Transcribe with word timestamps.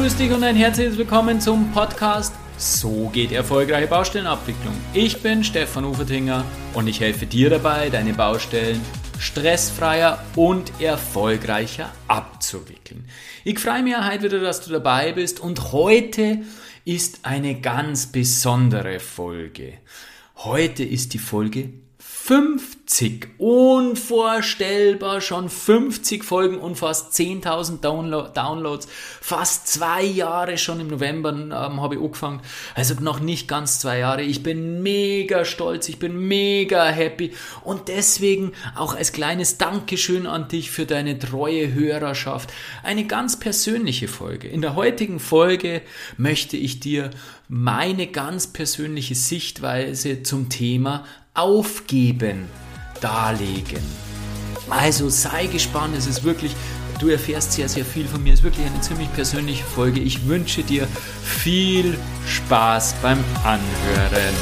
grüß 0.00 0.16
dich 0.16 0.32
und 0.32 0.42
ein 0.42 0.56
herzliches 0.56 0.96
Willkommen 0.96 1.42
zum 1.42 1.72
Podcast 1.72 2.32
So 2.56 3.10
geht 3.12 3.32
erfolgreiche 3.32 3.86
Baustellenabwicklung. 3.86 4.72
Ich 4.94 5.20
bin 5.20 5.44
Stefan 5.44 5.84
Ufertinger 5.84 6.42
und 6.72 6.86
ich 6.86 7.00
helfe 7.00 7.26
dir 7.26 7.50
dabei, 7.50 7.90
deine 7.90 8.14
Baustellen 8.14 8.80
stressfreier 9.18 10.24
und 10.36 10.72
erfolgreicher 10.80 11.92
abzuwickeln. 12.08 13.04
Ich 13.44 13.58
freue 13.58 13.82
mich 13.82 13.94
heute 13.94 14.22
wieder, 14.22 14.40
dass 14.40 14.64
du 14.64 14.72
dabei 14.72 15.12
bist 15.12 15.38
und 15.38 15.72
heute 15.72 16.44
ist 16.86 17.26
eine 17.26 17.60
ganz 17.60 18.06
besondere 18.06 19.00
Folge. 19.00 19.74
Heute 20.36 20.82
ist 20.82 21.12
die 21.12 21.18
Folge 21.18 21.74
50. 22.30 23.26
Unvorstellbar, 23.38 25.20
schon 25.20 25.48
50 25.48 26.22
Folgen 26.22 26.58
und 26.58 26.76
fast 26.76 27.12
10.000 27.12 27.80
Downloads. 27.80 28.86
Fast 29.20 29.66
zwei 29.66 30.04
Jahre 30.04 30.56
schon 30.56 30.78
im 30.78 30.86
November 30.86 31.30
ähm, 31.32 31.50
habe 31.52 31.96
ich 31.96 32.00
angefangen. 32.00 32.40
Also 32.76 32.94
noch 33.00 33.18
nicht 33.18 33.48
ganz 33.48 33.80
zwei 33.80 33.98
Jahre. 33.98 34.22
Ich 34.22 34.44
bin 34.44 34.80
mega 34.80 35.44
stolz, 35.44 35.88
ich 35.88 35.98
bin 35.98 36.28
mega 36.28 36.86
happy. 36.86 37.32
Und 37.64 37.88
deswegen 37.88 38.52
auch 38.76 38.94
als 38.94 39.10
kleines 39.10 39.58
Dankeschön 39.58 40.28
an 40.28 40.46
dich 40.46 40.70
für 40.70 40.86
deine 40.86 41.18
treue 41.18 41.74
Hörerschaft. 41.74 42.52
Eine 42.84 43.08
ganz 43.08 43.40
persönliche 43.40 44.06
Folge. 44.06 44.46
In 44.46 44.62
der 44.62 44.76
heutigen 44.76 45.18
Folge 45.18 45.82
möchte 46.16 46.56
ich 46.56 46.78
dir 46.78 47.10
meine 47.48 48.06
ganz 48.06 48.46
persönliche 48.46 49.16
Sichtweise 49.16 50.22
zum 50.22 50.48
Thema 50.48 51.04
Aufgeben 51.40 52.48
darlegen. 53.00 53.82
Also 54.68 55.08
sei 55.08 55.46
gespannt, 55.46 55.96
es 55.96 56.06
ist 56.06 56.22
wirklich, 56.22 56.54
du 56.98 57.08
erfährst 57.08 57.52
sehr, 57.52 57.66
sehr 57.66 57.84
viel 57.86 58.06
von 58.06 58.22
mir. 58.22 58.34
Es 58.34 58.40
ist 58.40 58.44
wirklich 58.44 58.66
eine 58.66 58.80
ziemlich 58.82 59.10
persönliche 59.14 59.64
Folge. 59.64 60.00
Ich 60.00 60.28
wünsche 60.28 60.62
dir 60.62 60.86
viel 61.24 61.98
Spaß 62.26 62.96
beim 63.00 63.24
Anhören. 63.42 64.34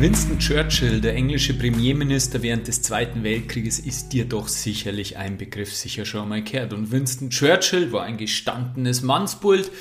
Winston 0.00 0.38
Churchill, 0.38 1.00
der 1.00 1.16
englische 1.16 1.54
Premierminister 1.54 2.40
während 2.40 2.68
des 2.68 2.82
Zweiten 2.82 3.24
Weltkrieges, 3.24 3.80
ist 3.80 4.12
dir 4.12 4.26
doch 4.26 4.46
sicherlich 4.46 5.16
ein 5.16 5.36
Begriff 5.36 5.74
sicher 5.74 6.04
schon 6.04 6.28
mal 6.28 6.44
gehört. 6.44 6.72
Und 6.72 6.92
Winston 6.92 7.30
Churchill 7.30 7.90
war 7.90 8.04
ein 8.04 8.16
gestandenes 8.16 9.02
Mannsbild, 9.02 9.72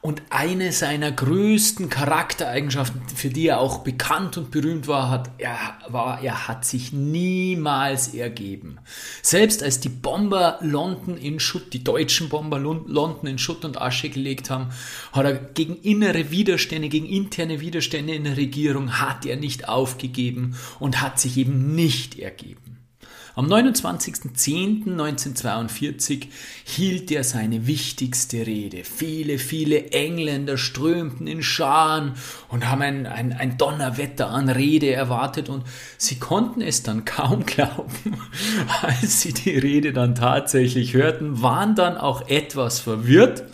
und 0.00 0.22
eine 0.30 0.72
seiner 0.72 1.10
größten 1.10 1.90
Charaktereigenschaften, 1.90 3.02
für 3.14 3.30
die 3.30 3.48
er 3.48 3.60
auch 3.60 3.78
bekannt 3.78 4.36
und 4.36 4.50
berühmt 4.50 4.86
war, 4.86 5.10
hat, 5.10 5.30
er, 5.38 5.58
war, 5.88 6.22
er 6.22 6.46
hat 6.46 6.64
sich 6.64 6.92
niemals 6.92 8.14
ergeben. 8.14 8.78
Selbst 9.22 9.62
als 9.62 9.80
die 9.80 9.88
Bomber 9.88 10.58
London 10.60 11.16
in 11.16 11.40
Schutt, 11.40 11.72
die 11.72 11.82
deutschen 11.82 12.28
Bomber 12.28 12.58
London 12.58 13.26
in 13.26 13.38
Schutt 13.38 13.64
und 13.64 13.80
Asche 13.80 14.08
gelegt 14.08 14.50
haben, 14.50 14.70
hat 15.12 15.24
er 15.24 15.34
gegen 15.34 15.76
innere 15.76 16.30
Widerstände, 16.30 16.88
gegen 16.88 17.06
interne 17.06 17.60
Widerstände 17.60 18.14
in 18.14 18.24
der 18.24 18.36
Regierung, 18.36 19.00
hat 19.00 19.26
er 19.26 19.36
nicht 19.36 19.68
aufgegeben 19.68 20.56
und 20.78 21.00
hat 21.00 21.18
sich 21.18 21.36
eben 21.36 21.74
nicht 21.74 22.18
ergeben. 22.18 22.67
Am 23.38 23.46
29.10.1942 23.46 26.26
hielt 26.64 27.12
er 27.12 27.22
seine 27.22 27.68
wichtigste 27.68 28.44
Rede. 28.44 28.82
Viele, 28.82 29.38
viele 29.38 29.92
Engländer 29.92 30.58
strömten 30.58 31.28
in 31.28 31.44
Scharen 31.44 32.14
und 32.48 32.68
haben 32.68 32.82
ein, 32.82 33.06
ein, 33.06 33.32
ein 33.32 33.56
Donnerwetter 33.56 34.28
an 34.28 34.48
Rede 34.48 34.92
erwartet 34.92 35.48
und 35.48 35.62
sie 35.98 36.16
konnten 36.16 36.62
es 36.62 36.82
dann 36.82 37.04
kaum 37.04 37.46
glauben, 37.46 38.16
als 38.82 39.20
sie 39.20 39.32
die 39.32 39.56
Rede 39.56 39.92
dann 39.92 40.16
tatsächlich 40.16 40.94
hörten, 40.94 41.40
waren 41.40 41.76
dann 41.76 41.96
auch 41.96 42.28
etwas 42.28 42.80
verwirrt. 42.80 43.44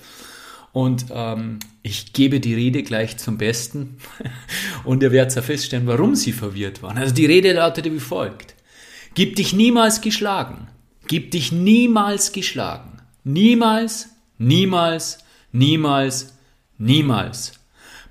Und 0.72 1.08
ähm, 1.10 1.58
ich 1.82 2.14
gebe 2.14 2.40
die 2.40 2.54
Rede 2.54 2.84
gleich 2.84 3.18
zum 3.18 3.36
Besten 3.36 3.98
und 4.84 5.02
ihr 5.02 5.12
werdet 5.12 5.36
ja 5.36 5.42
feststellen, 5.42 5.86
warum 5.86 6.14
sie 6.14 6.32
verwirrt 6.32 6.82
waren. 6.82 6.96
Also 6.96 7.12
die 7.12 7.26
Rede 7.26 7.52
lautete 7.52 7.92
wie 7.92 8.00
folgt. 8.00 8.54
Gib 9.14 9.36
dich 9.36 9.52
niemals 9.52 10.00
geschlagen. 10.00 10.66
Gib 11.06 11.30
dich 11.30 11.52
niemals 11.52 12.32
geschlagen. 12.32 13.00
Niemals, 13.22 14.08
niemals, 14.38 15.18
niemals, 15.52 16.34
niemals. 16.78 17.52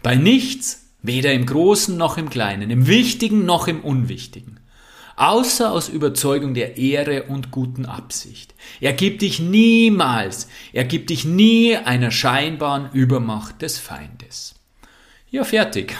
Bei 0.01 0.15
nichts, 0.15 0.93
weder 1.01 1.33
im 1.33 1.45
Großen 1.45 1.97
noch 1.97 2.17
im 2.17 2.29
Kleinen, 2.29 2.69
im 2.69 2.87
Wichtigen 2.87 3.45
noch 3.45 3.67
im 3.67 3.81
Unwichtigen. 3.81 4.61
Außer 5.17 5.71
aus 5.71 5.89
Überzeugung 5.89 6.53
der 6.53 6.77
Ehre 6.77 7.23
und 7.23 7.51
guten 7.51 7.85
Absicht. 7.85 8.55
Ergib 8.79 9.19
dich 9.19 9.41
niemals, 9.41 10.47
ergib 10.71 11.07
dich 11.07 11.25
nie 11.25 11.75
einer 11.75 12.11
scheinbaren 12.11 12.89
Übermacht 12.93 13.61
des 13.61 13.77
Feindes 13.77 14.52
ja, 15.33 15.43
fertig. 15.43 15.95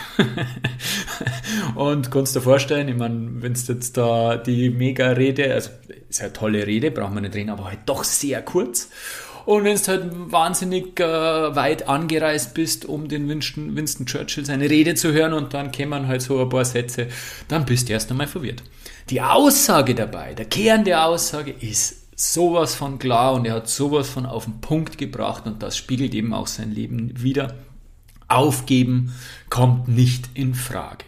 und 1.76 2.12
kannst 2.12 2.36
dir 2.36 2.42
vorstellen, 2.42 2.88
ich 2.88 2.96
meine, 2.96 3.42
wenn 3.42 3.54
es 3.54 3.68
jetzt 3.68 3.98
da 3.98 4.38
die 4.38 4.70
Mega-Rede, 4.70 5.52
also 5.52 5.72
ist 6.08 6.20
ja 6.20 6.26
eine 6.26 6.34
tolle 6.34 6.68
Rede, 6.68 6.92
brauchen 6.92 7.16
wir 7.16 7.22
nicht 7.22 7.34
reden, 7.34 7.50
aber 7.50 7.66
halt 7.66 7.80
doch 7.88 8.04
sehr 8.04 8.44
kurz. 8.44 8.92
Und 9.46 9.64
wenn 9.64 9.76
du 9.76 9.88
halt 9.88 10.32
wahnsinnig 10.32 11.00
äh, 11.00 11.04
weit 11.56 11.90
angereist 11.90 12.54
bist, 12.54 12.86
um 12.86 13.08
den 13.08 13.28
Winston, 13.28 13.76
Winston 13.76 14.06
Churchill 14.06 14.46
seine 14.46 14.70
Rede 14.70 14.94
zu 14.94 15.14
hören 15.14 15.34
und 15.34 15.56
dann 15.56 15.72
kämen 15.72 16.08
halt 16.08 16.22
so 16.22 16.40
ein 16.40 16.50
paar 16.50 16.64
Sätze, 16.64 17.08
dann 17.48 17.66
bist 17.66 17.90
du 17.90 17.94
erst 17.94 18.12
einmal 18.12 18.28
verwirrt. 18.28 18.62
Die 19.10 19.20
Aussage 19.20 19.96
dabei, 19.96 20.36
der 20.36 20.46
Kern 20.46 20.84
der 20.84 21.08
Aussage 21.08 21.56
ist 21.60 22.04
sowas 22.16 22.76
von 22.76 23.00
klar 23.00 23.34
und 23.34 23.46
er 23.46 23.56
hat 23.56 23.68
sowas 23.68 24.12
von 24.12 24.28
auf 24.28 24.46
den 24.46 24.62
Punkt 24.62 25.00
gebracht 25.00 25.48
und 25.48 25.64
das 25.64 25.76
spiegelt 25.76 26.14
eben 26.14 26.36
auch 26.36 26.46
sein 26.46 26.72
Leben 26.72 27.12
wieder. 27.20 27.56
Aufgeben 28.34 29.14
kommt 29.50 29.88
nicht 29.88 30.30
in 30.34 30.56
Frage. 30.56 31.06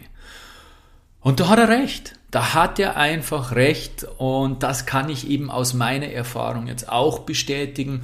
Und 1.20 1.40
da 1.40 1.48
hat 1.48 1.58
er 1.58 1.68
recht. 1.68 2.14
Da 2.30 2.54
hat 2.54 2.78
er 2.78 2.96
einfach 2.96 3.52
recht 3.52 4.06
und 4.18 4.62
das 4.62 4.84
kann 4.84 5.08
ich 5.08 5.28
eben 5.28 5.50
aus 5.50 5.74
meiner 5.74 6.08
Erfahrung 6.08 6.66
jetzt 6.66 6.88
auch 6.88 7.20
bestätigen. 7.20 8.02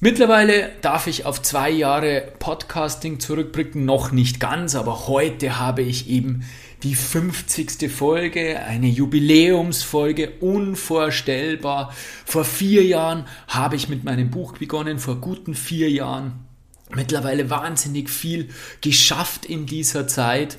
Mittlerweile 0.00 0.70
darf 0.80 1.06
ich 1.06 1.26
auf 1.26 1.42
zwei 1.42 1.70
Jahre 1.70 2.32
Podcasting 2.38 3.20
zurückblicken, 3.20 3.84
noch 3.84 4.12
nicht 4.12 4.40
ganz, 4.40 4.74
aber 4.74 5.06
heute 5.08 5.58
habe 5.58 5.82
ich 5.82 6.08
eben 6.08 6.44
die 6.82 6.94
50. 6.94 7.90
Folge, 7.90 8.60
eine 8.60 8.86
Jubiläumsfolge, 8.86 10.32
unvorstellbar. 10.40 11.92
Vor 12.24 12.44
vier 12.44 12.84
Jahren 12.84 13.26
habe 13.48 13.76
ich 13.76 13.88
mit 13.88 14.04
meinem 14.04 14.30
Buch 14.30 14.56
begonnen, 14.56 14.98
vor 14.98 15.16
guten 15.16 15.54
vier 15.54 15.90
Jahren 15.90 16.47
mittlerweile 16.94 17.50
wahnsinnig 17.50 18.10
viel 18.10 18.48
geschafft 18.80 19.44
in 19.44 19.66
dieser 19.66 20.06
Zeit. 20.06 20.58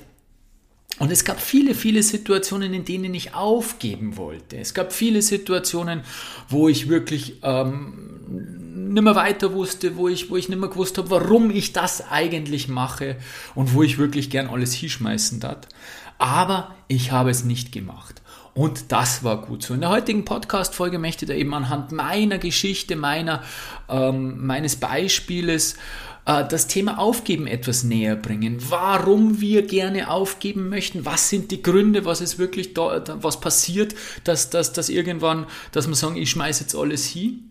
Und 0.98 1.10
es 1.10 1.24
gab 1.24 1.40
viele, 1.40 1.74
viele 1.74 2.02
Situationen, 2.02 2.74
in 2.74 2.84
denen 2.84 3.14
ich 3.14 3.34
aufgeben 3.34 4.16
wollte. 4.16 4.58
Es 4.58 4.74
gab 4.74 4.92
viele 4.92 5.22
Situationen, 5.22 6.02
wo 6.48 6.68
ich 6.68 6.88
wirklich 6.88 7.38
ähm, 7.42 8.92
nicht 8.92 9.02
mehr 9.02 9.14
weiter 9.14 9.54
wusste, 9.54 9.96
wo 9.96 10.08
ich, 10.08 10.30
wo 10.30 10.36
ich 10.36 10.48
nicht 10.48 10.58
mehr 10.58 10.68
gewusst 10.68 10.98
habe, 10.98 11.10
warum 11.10 11.50
ich 11.50 11.72
das 11.72 12.10
eigentlich 12.10 12.68
mache 12.68 13.16
und 13.54 13.72
wo 13.72 13.82
ich 13.82 13.98
wirklich 13.98 14.30
gern 14.30 14.48
alles 14.48 14.74
hinschmeißen 14.74 15.40
darf. 15.40 15.60
Aber 16.18 16.74
ich 16.86 17.12
habe 17.12 17.30
es 17.30 17.44
nicht 17.44 17.72
gemacht. 17.72 18.20
Und 18.52 18.92
das 18.92 19.22
war 19.22 19.40
gut 19.40 19.62
so. 19.62 19.74
In 19.74 19.80
der 19.80 19.90
heutigen 19.90 20.24
Podcast-Folge 20.24 20.98
möchte 20.98 21.24
ich 21.24 21.28
da 21.30 21.34
eben 21.34 21.54
anhand 21.54 21.92
meiner 21.92 22.38
Geschichte, 22.38 22.96
meiner, 22.96 23.42
ähm, 23.88 24.44
meines 24.44 24.76
Beispieles 24.76 25.76
äh, 26.30 26.46
das 26.46 26.66
Thema 26.66 26.98
Aufgeben 26.98 27.46
etwas 27.46 27.82
näher 27.82 28.16
bringen. 28.16 28.58
Warum 28.68 29.40
wir 29.40 29.62
gerne 29.62 30.10
aufgeben 30.10 30.68
möchten, 30.68 31.04
was 31.04 31.28
sind 31.28 31.50
die 31.50 31.62
Gründe, 31.62 32.04
was 32.04 32.20
ist 32.20 32.38
wirklich 32.38 32.74
da, 32.74 33.02
was 33.20 33.40
passiert, 33.40 33.94
dass, 34.24 34.50
dass, 34.50 34.72
dass 34.72 34.88
irgendwann, 34.88 35.46
dass 35.72 35.86
man 35.86 35.94
sagen, 35.94 36.16
ich 36.16 36.30
schmeiße 36.30 36.62
jetzt 36.62 36.74
alles 36.74 37.06
hin. 37.06 37.50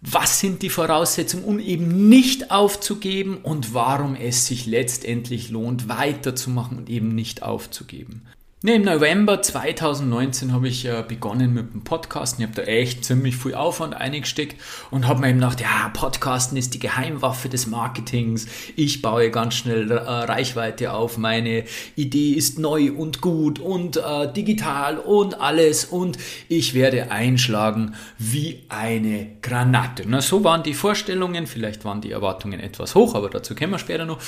Was 0.00 0.38
sind 0.38 0.60
die 0.60 0.68
Voraussetzungen, 0.68 1.44
um 1.44 1.58
eben 1.58 2.08
nicht 2.10 2.50
aufzugeben 2.50 3.38
und 3.38 3.72
warum 3.72 4.14
es 4.14 4.46
sich 4.46 4.66
letztendlich 4.66 5.48
lohnt, 5.48 5.88
weiterzumachen 5.88 6.76
und 6.76 6.90
eben 6.90 7.14
nicht 7.14 7.42
aufzugeben. 7.42 8.20
Ne, 8.66 8.76
Im 8.76 8.82
November 8.82 9.42
2019 9.42 10.54
habe 10.54 10.68
ich 10.68 10.86
äh, 10.86 11.04
begonnen 11.06 11.52
mit 11.52 11.74
dem 11.74 11.84
Podcasten. 11.84 12.42
Ich 12.42 12.48
habe 12.48 12.62
da 12.62 12.66
echt 12.66 13.04
ziemlich 13.04 13.36
viel 13.36 13.54
Aufwand 13.54 13.94
eingesteckt 13.94 14.58
und 14.90 15.06
habe 15.06 15.20
mir 15.20 15.28
eben 15.28 15.40
gedacht, 15.40 15.60
ja, 15.60 15.90
Podcasten 15.92 16.56
ist 16.56 16.72
die 16.72 16.78
Geheimwaffe 16.78 17.50
des 17.50 17.66
Marketings. 17.66 18.46
Ich 18.74 19.02
baue 19.02 19.30
ganz 19.30 19.56
schnell 19.56 19.90
äh, 19.90 19.96
Reichweite 19.98 20.94
auf. 20.94 21.18
Meine 21.18 21.64
Idee 21.94 22.30
ist 22.30 22.58
neu 22.58 22.90
und 22.90 23.20
gut 23.20 23.58
und 23.58 23.98
äh, 23.98 24.32
digital 24.32 24.96
und 24.96 25.42
alles 25.42 25.84
und 25.84 26.16
ich 26.48 26.72
werde 26.72 27.10
einschlagen 27.10 27.94
wie 28.16 28.64
eine 28.70 29.26
Granate. 29.42 30.04
Na, 30.06 30.22
so 30.22 30.42
waren 30.42 30.62
die 30.62 30.72
Vorstellungen. 30.72 31.46
Vielleicht 31.46 31.84
waren 31.84 32.00
die 32.00 32.12
Erwartungen 32.12 32.60
etwas 32.60 32.94
hoch, 32.94 33.14
aber 33.14 33.28
dazu 33.28 33.54
kommen 33.54 33.72
wir 33.72 33.78
später 33.78 34.06
noch. 34.06 34.20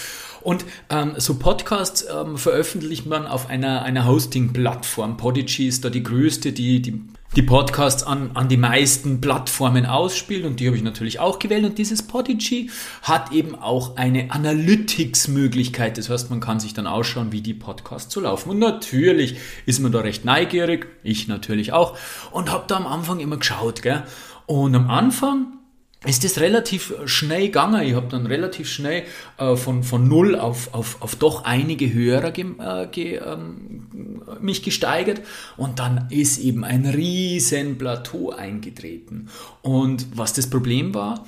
Und 0.42 0.66
ähm, 0.90 1.14
so 1.16 1.38
Podcasts 1.38 2.04
ähm, 2.14 2.36
veröffentlicht 2.36 3.06
man 3.06 3.26
auf 3.26 3.48
einer, 3.48 3.82
einer 3.82 4.06
Host 4.06 4.25
Hosting-Plattform. 4.26 5.16
Podigy 5.16 5.68
ist 5.68 5.84
da 5.84 5.90
die 5.90 6.02
größte, 6.02 6.52
die, 6.52 6.82
die 6.82 7.00
die 7.34 7.42
Podcasts 7.42 8.02
an, 8.02 8.30
an 8.32 8.48
die 8.48 8.56
meisten 8.56 9.20
Plattformen 9.20 9.84
ausspielt 9.84 10.46
und 10.46 10.58
die 10.58 10.68
habe 10.68 10.76
ich 10.76 10.82
natürlich 10.82 11.18
auch 11.18 11.38
gewählt 11.38 11.64
und 11.64 11.76
dieses 11.76 12.02
Podigy 12.02 12.70
hat 13.02 13.30
eben 13.32 13.54
auch 13.54 13.96
eine 13.96 14.30
Analytics-Möglichkeit. 14.30 15.98
Das 15.98 16.08
heißt, 16.08 16.30
man 16.30 16.40
kann 16.40 16.60
sich 16.60 16.72
dann 16.72 16.86
ausschauen, 16.86 17.32
wie 17.32 17.42
die 17.42 17.52
Podcasts 17.52 18.14
so 18.14 18.20
laufen. 18.20 18.50
Und 18.50 18.58
natürlich 18.60 19.36
ist 19.66 19.80
man 19.80 19.92
da 19.92 20.00
recht 20.00 20.24
neugierig, 20.24 20.86
ich 21.02 21.28
natürlich 21.28 21.74
auch 21.74 21.98
und 22.30 22.50
habe 22.50 22.64
da 22.68 22.76
am 22.76 22.86
Anfang 22.86 23.20
immer 23.20 23.36
geschaut. 23.36 23.82
Gell? 23.82 24.04
Und 24.46 24.74
am 24.74 24.88
Anfang 24.88 25.58
ist 26.04 26.24
das 26.24 26.40
relativ 26.40 26.94
schnell 27.06 27.46
gegangen. 27.46 27.82
Ich 27.82 27.94
habe 27.94 28.08
dann 28.08 28.26
relativ 28.26 28.68
schnell 28.68 29.04
äh, 29.38 29.56
von, 29.56 29.82
von 29.82 30.06
null 30.06 30.36
auf, 30.36 30.72
auf, 30.74 31.00
auf 31.00 31.16
doch 31.16 31.44
einige 31.44 31.92
Hörer 31.92 32.30
ge, 32.30 32.46
äh, 32.58 32.86
ge, 32.86 33.16
ähm, 33.16 34.20
mich 34.40 34.62
gesteigert 34.62 35.22
und 35.56 35.78
dann 35.78 36.06
ist 36.10 36.38
eben 36.38 36.64
ein 36.64 36.86
riesen 36.86 37.78
Plateau 37.78 38.30
eingetreten. 38.30 39.28
Und 39.62 40.06
was 40.14 40.32
das 40.32 40.48
Problem 40.48 40.94
war, 40.94 41.26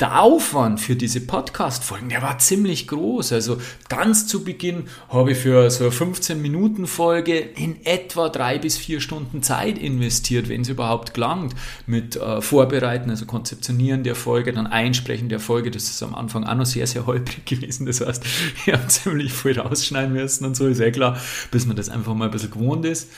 der 0.00 0.20
Aufwand 0.20 0.80
für 0.80 0.96
diese 0.96 1.20
Podcast-Folgen, 1.20 2.08
der 2.08 2.20
war 2.20 2.38
ziemlich 2.38 2.88
groß. 2.88 3.32
Also 3.32 3.58
ganz 3.88 4.26
zu 4.26 4.42
Beginn 4.42 4.88
habe 5.08 5.32
ich 5.32 5.38
für 5.38 5.70
so 5.70 5.84
eine 5.84 5.92
15-Minuten-Folge 5.92 7.38
in 7.38 7.86
etwa 7.86 8.28
drei 8.28 8.58
bis 8.58 8.76
vier 8.76 9.00
Stunden 9.00 9.44
Zeit 9.44 9.78
investiert, 9.78 10.48
wenn 10.48 10.62
es 10.62 10.68
überhaupt 10.68 11.14
gelangt, 11.14 11.54
mit 11.86 12.16
äh, 12.16 12.40
Vorbereiten, 12.40 13.08
also 13.08 13.24
Konzeptionieren 13.24 14.02
der 14.02 14.16
Folge, 14.16 14.52
dann 14.52 14.66
Einsprechen 14.66 15.28
der 15.28 15.38
Folge. 15.38 15.70
Das 15.70 15.84
ist 15.84 16.02
am 16.02 16.16
Anfang 16.16 16.42
auch 16.42 16.56
noch 16.56 16.66
sehr, 16.66 16.88
sehr 16.88 17.06
holprig 17.06 17.44
gewesen. 17.46 17.86
Das 17.86 18.00
heißt, 18.00 18.24
ich 18.66 18.72
habe 18.72 18.88
ziemlich 18.88 19.32
viel 19.32 19.60
rausschneiden 19.60 20.12
müssen 20.12 20.44
und 20.44 20.56
so, 20.56 20.66
ist 20.66 20.80
eh 20.80 20.90
klar, 20.90 21.20
bis 21.52 21.66
man 21.66 21.76
das 21.76 21.88
einfach 21.88 22.14
mal 22.14 22.24
ein 22.24 22.30
bisschen 22.32 22.50
gewohnt 22.50 22.84
ist. 22.84 23.10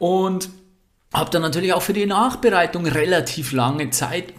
Und 0.00 0.50
habe 1.14 1.30
dann 1.30 1.42
natürlich 1.42 1.72
auch 1.72 1.82
für 1.82 1.92
die 1.92 2.06
Nachbereitung 2.06 2.86
relativ 2.86 3.52
lange 3.52 3.90
Zeit 3.90 4.34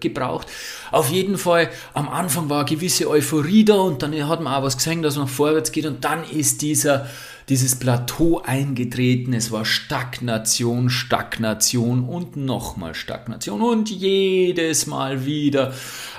gebraucht. 0.00 0.48
Auf 0.90 1.10
jeden 1.10 1.36
Fall, 1.36 1.68
am 1.92 2.08
Anfang 2.08 2.48
war 2.48 2.60
eine 2.60 2.68
gewisse 2.68 3.08
Euphorie 3.08 3.64
da 3.64 3.74
und 3.74 4.02
dann 4.02 4.28
hat 4.28 4.40
man 4.40 4.54
auch 4.54 4.62
was 4.62 4.78
gesehen, 4.78 5.02
dass 5.02 5.16
man 5.16 5.28
vorwärts 5.28 5.70
geht 5.70 5.84
und 5.84 6.04
dann 6.04 6.24
ist 6.24 6.62
dieser, 6.62 7.06
dieses 7.48 7.76
Plateau 7.76 8.42
eingetreten. 8.44 9.32
Es 9.32 9.50
war 9.50 9.64
Stagnation, 9.64 10.90
Stagnation 10.90 12.04
und 12.04 12.36
nochmal 12.36 12.94
Stagnation 12.94 13.62
und 13.62 13.90
jedes 13.90 14.86
Mal 14.86 15.24
wieder 15.24 15.72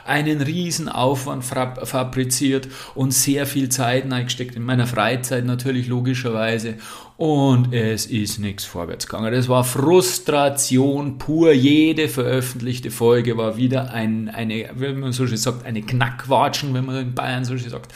einen 0.06 0.42
riesen 0.42 0.90
Aufwand 0.90 1.44
fabriziert 1.44 2.68
und 2.96 3.14
sehr 3.14 3.46
viel 3.46 3.70
Zeit 3.70 4.12
eingesteckt, 4.12 4.56
in 4.56 4.64
meiner 4.64 4.88
Freizeit 4.88 5.46
natürlich 5.46 5.88
logischerweise 5.88 6.76
und 7.20 7.74
es 7.74 8.06
ist 8.06 8.40
nichts 8.40 8.64
vorwärts 8.64 9.06
gegangen. 9.06 9.34
Das 9.34 9.50
war 9.50 9.66
Frustration 9.66 11.18
pur. 11.18 11.52
Jede 11.52 12.08
veröffentlichte 12.08 12.92
Folge 12.92 13.36
war 13.36 13.58
wieder 13.58 13.92
ein, 13.92 14.30
eine, 14.30 14.70
wie 14.76 14.94
man 14.94 15.12
so 15.12 15.28
schön 15.28 15.36
sagt, 15.36 15.66
eine 15.66 15.82
Knackwatschen, 15.82 16.74
wenn 16.74 16.86
man 16.86 16.96
in 16.96 17.14
Bayern 17.14 17.44
so 17.44 17.58
schön 17.58 17.72
sagt. 17.72 17.94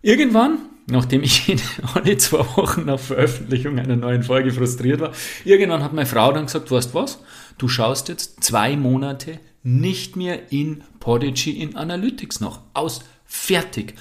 Irgendwann, 0.00 0.60
nachdem 0.86 1.22
ich 1.22 1.54
alle 1.94 2.16
zwei 2.16 2.40
Wochen 2.56 2.86
nach 2.86 2.98
Veröffentlichung 2.98 3.78
einer 3.78 3.96
neuen 3.96 4.22
Folge 4.22 4.52
frustriert 4.52 5.00
war, 5.00 5.12
irgendwann 5.44 5.82
hat 5.82 5.92
meine 5.92 6.06
Frau 6.06 6.32
dann 6.32 6.46
gesagt, 6.46 6.70
weißt 6.70 6.94
was, 6.94 7.22
du 7.58 7.68
schaust 7.68 8.08
jetzt 8.08 8.42
zwei 8.42 8.76
Monate 8.76 9.40
nicht 9.62 10.16
mehr 10.16 10.52
in 10.52 10.82
Podigy 11.00 11.52
in 11.52 11.76
Analytics 11.76 12.40
noch. 12.40 12.60
Aus. 12.74 13.04
Fertig. 13.24 13.94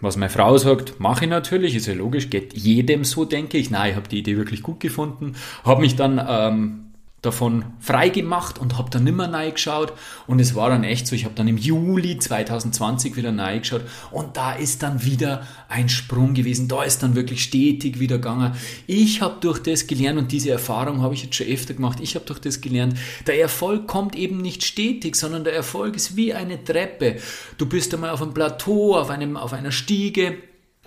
Was 0.00 0.16
meine 0.16 0.30
Frau 0.30 0.56
sagt, 0.56 0.98
mache 0.98 1.26
ich 1.26 1.30
natürlich, 1.30 1.74
ist 1.74 1.86
ja 1.86 1.94
logisch, 1.94 2.30
geht 2.30 2.54
jedem 2.54 3.04
so, 3.04 3.26
denke 3.26 3.58
ich. 3.58 3.70
Nein, 3.70 3.90
ich 3.90 3.96
habe 3.96 4.08
die 4.08 4.18
Idee 4.18 4.36
wirklich 4.36 4.62
gut 4.62 4.80
gefunden, 4.80 5.34
habe 5.62 5.82
mich 5.82 5.94
dann 5.94 6.20
ähm, 6.26 6.87
davon 7.22 7.64
freigemacht 7.80 8.58
und 8.58 8.78
habe 8.78 8.90
dann 8.90 9.02
nimmer 9.02 9.28
geschaut 9.50 9.92
und 10.28 10.40
es 10.40 10.54
war 10.54 10.70
dann 10.70 10.84
echt 10.84 11.06
so, 11.08 11.16
ich 11.16 11.24
habe 11.24 11.34
dann 11.34 11.48
im 11.48 11.58
Juli 11.58 12.18
2020 12.18 13.16
wieder 13.16 13.32
geschaut 13.58 13.82
und 14.12 14.36
da 14.36 14.52
ist 14.52 14.84
dann 14.84 15.04
wieder 15.04 15.46
ein 15.68 15.88
Sprung 15.88 16.34
gewesen, 16.34 16.68
da 16.68 16.84
ist 16.84 17.02
dann 17.02 17.16
wirklich 17.16 17.42
stetig 17.42 17.98
wieder 17.98 18.18
gegangen. 18.18 18.54
Ich 18.86 19.20
habe 19.20 19.36
durch 19.40 19.58
das 19.60 19.88
gelernt 19.88 20.18
und 20.18 20.30
diese 20.30 20.50
Erfahrung 20.50 21.02
habe 21.02 21.14
ich 21.14 21.24
jetzt 21.24 21.34
schon 21.34 21.48
öfter 21.48 21.74
gemacht, 21.74 21.98
ich 22.00 22.14
habe 22.14 22.24
durch 22.24 22.38
das 22.38 22.60
gelernt, 22.60 22.96
der 23.26 23.40
Erfolg 23.40 23.88
kommt 23.88 24.14
eben 24.14 24.40
nicht 24.40 24.62
stetig, 24.62 25.16
sondern 25.16 25.42
der 25.42 25.54
Erfolg 25.54 25.96
ist 25.96 26.16
wie 26.16 26.34
eine 26.34 26.62
Treppe. 26.62 27.16
Du 27.56 27.66
bist 27.66 27.92
einmal 27.92 28.10
auf 28.10 28.22
einem 28.22 28.34
Plateau, 28.34 28.96
auf, 28.96 29.10
einem, 29.10 29.36
auf 29.36 29.52
einer 29.52 29.72
Stiege 29.72 30.36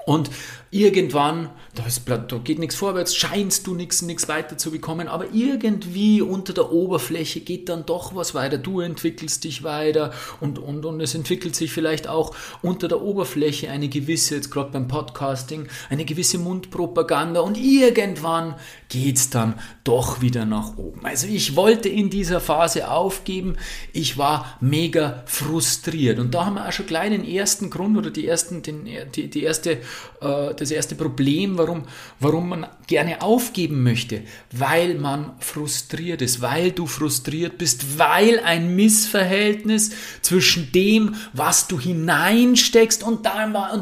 und 0.05 0.29
irgendwann, 0.71 1.49
da, 1.75 1.85
ist, 1.85 2.03
da 2.07 2.37
geht 2.43 2.57
nichts 2.57 2.75
vorwärts, 2.75 3.13
scheinst 3.13 3.67
du 3.67 3.75
nichts, 3.75 4.01
nichts 4.01 4.29
weiter 4.29 4.57
zu 4.57 4.71
bekommen, 4.71 5.09
aber 5.09 5.25
irgendwie 5.33 6.21
unter 6.21 6.53
der 6.53 6.71
Oberfläche 6.71 7.41
geht 7.41 7.67
dann 7.67 7.85
doch 7.85 8.15
was 8.15 8.33
weiter. 8.33 8.57
Du 8.57 8.79
entwickelst 8.79 9.43
dich 9.43 9.63
weiter 9.63 10.13
und, 10.39 10.59
und, 10.59 10.85
und 10.85 11.01
es 11.01 11.13
entwickelt 11.13 11.55
sich 11.57 11.71
vielleicht 11.71 12.07
auch 12.07 12.33
unter 12.61 12.87
der 12.87 13.01
Oberfläche 13.01 13.69
eine 13.69 13.89
gewisse, 13.89 14.35
jetzt 14.35 14.49
gerade 14.49 14.71
beim 14.71 14.87
Podcasting, 14.87 15.67
eine 15.89 16.05
gewisse 16.05 16.37
Mundpropaganda 16.37 17.41
und 17.41 17.57
irgendwann 17.57 18.55
geht 18.87 19.17
es 19.17 19.29
dann 19.29 19.59
doch 19.83 20.21
wieder 20.21 20.45
nach 20.45 20.77
oben. 20.77 21.05
Also 21.05 21.27
ich 21.27 21.57
wollte 21.57 21.89
in 21.89 22.09
dieser 22.09 22.39
Phase 22.39 22.89
aufgeben, 22.89 23.57
ich 23.91 24.17
war 24.17 24.57
mega 24.61 25.23
frustriert 25.25 26.19
und 26.19 26.33
da 26.33 26.45
haben 26.45 26.55
wir 26.55 26.67
auch 26.67 26.71
schon 26.71 26.85
gleich 26.85 27.09
den 27.09 27.27
ersten 27.27 27.69
Grund 27.69 27.97
oder 27.97 28.09
die, 28.09 28.25
ersten, 28.25 28.61
den, 28.61 28.87
die, 29.13 29.29
die 29.29 29.43
erste 29.43 29.79
äh, 30.21 30.53
das 30.55 30.71
erste 30.71 30.95
Problem, 30.95 31.57
warum, 31.57 31.83
warum 32.19 32.49
man 32.49 32.67
gerne 32.87 33.21
aufgeben 33.21 33.83
möchte, 33.83 34.21
weil 34.51 34.95
man 34.95 35.31
frustriert 35.39 36.21
ist, 36.21 36.41
weil 36.41 36.71
du 36.71 36.87
frustriert 36.87 37.57
bist, 37.57 37.97
weil 37.97 38.39
ein 38.39 38.75
Missverhältnis 38.75 39.91
zwischen 40.21 40.71
dem, 40.71 41.15
was 41.33 41.67
du 41.67 41.79
hineinsteckst 41.79 43.03
und 43.03 43.27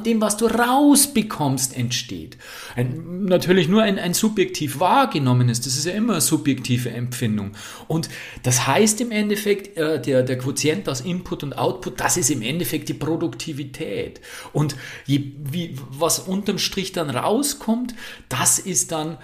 dem, 0.06 0.21
was 0.21 0.38
du 0.38 0.45
rausbekommst, 0.45 1.75
entsteht. 1.75 2.38
Ein, 2.75 3.25
natürlich 3.25 3.67
nur 3.67 3.81
ein, 3.81 4.00
ein 4.00 4.13
subjektiv 4.13 4.79
wahrgenommenes, 4.79 5.61
das 5.61 5.75
ist 5.75 5.85
ja 5.85 5.94
immer 5.94 6.13
eine 6.13 6.21
subjektive 6.21 6.89
Empfindung. 6.89 7.51
Und 7.88 8.09
das 8.44 8.67
heißt 8.67 9.01
im 9.01 9.11
Endeffekt, 9.11 9.77
äh, 9.77 10.01
der, 10.01 10.23
der 10.23 10.37
Quotient 10.37 10.87
aus 10.87 11.01
Input 11.01 11.44
und 11.44 11.57
Output, 11.57 11.99
das 11.99 12.18
ist 12.18 12.30
im 12.30 12.42
Endeffekt 12.42 12.89
die 12.89 12.94
Produktivität. 12.94 14.21
Und 14.54 14.75
je, 15.06 15.31
wie, 15.51 15.75
was 15.99 16.19
unterm 16.19 16.57
Strich 16.57 16.91
dann 16.91 17.09
rauskommt, 17.09 17.95
das 18.29 18.59
ist 18.59 18.91
dann 18.91 19.18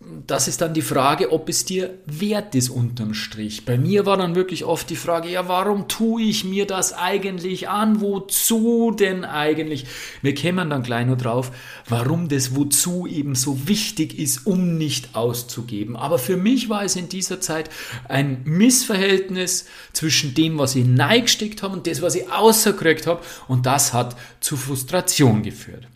das 0.00 0.46
ist 0.46 0.60
dann 0.60 0.74
die 0.74 0.82
Frage, 0.82 1.32
ob 1.32 1.48
es 1.48 1.64
dir 1.64 1.98
wert 2.06 2.54
ist 2.54 2.68
unterm 2.68 3.14
Strich. 3.14 3.64
Bei 3.64 3.76
mir 3.76 4.06
war 4.06 4.16
dann 4.16 4.36
wirklich 4.36 4.64
oft 4.64 4.88
die 4.90 4.96
Frage, 4.96 5.28
ja, 5.28 5.48
warum 5.48 5.88
tue 5.88 6.22
ich 6.22 6.44
mir 6.44 6.66
das 6.66 6.92
eigentlich 6.92 7.68
an? 7.68 8.00
Wozu 8.00 8.92
denn 8.92 9.24
eigentlich? 9.24 9.86
Wir 10.22 10.34
kämen 10.34 10.70
dann 10.70 10.84
gleich 10.84 11.04
nur 11.04 11.16
drauf, 11.16 11.50
warum 11.88 12.28
das 12.28 12.54
Wozu 12.54 13.08
eben 13.08 13.34
so 13.34 13.66
wichtig 13.66 14.16
ist, 14.16 14.46
um 14.46 14.78
nicht 14.78 15.16
auszugeben. 15.16 15.96
Aber 15.96 16.20
für 16.20 16.36
mich 16.36 16.68
war 16.68 16.84
es 16.84 16.94
in 16.94 17.08
dieser 17.08 17.40
Zeit 17.40 17.68
ein 18.08 18.42
Missverhältnis 18.44 19.66
zwischen 19.92 20.32
dem, 20.32 20.58
was 20.58 20.76
ich 20.76 20.86
neigesteckt 20.86 21.64
habe 21.64 21.74
und 21.74 21.88
das, 21.88 22.02
was 22.02 22.14
ich 22.14 22.30
außerkriegt 22.30 23.08
habe. 23.08 23.20
Und 23.48 23.66
das 23.66 23.92
hat 23.92 24.14
zu 24.38 24.56
Frustration 24.56 25.42
geführt. 25.42 25.88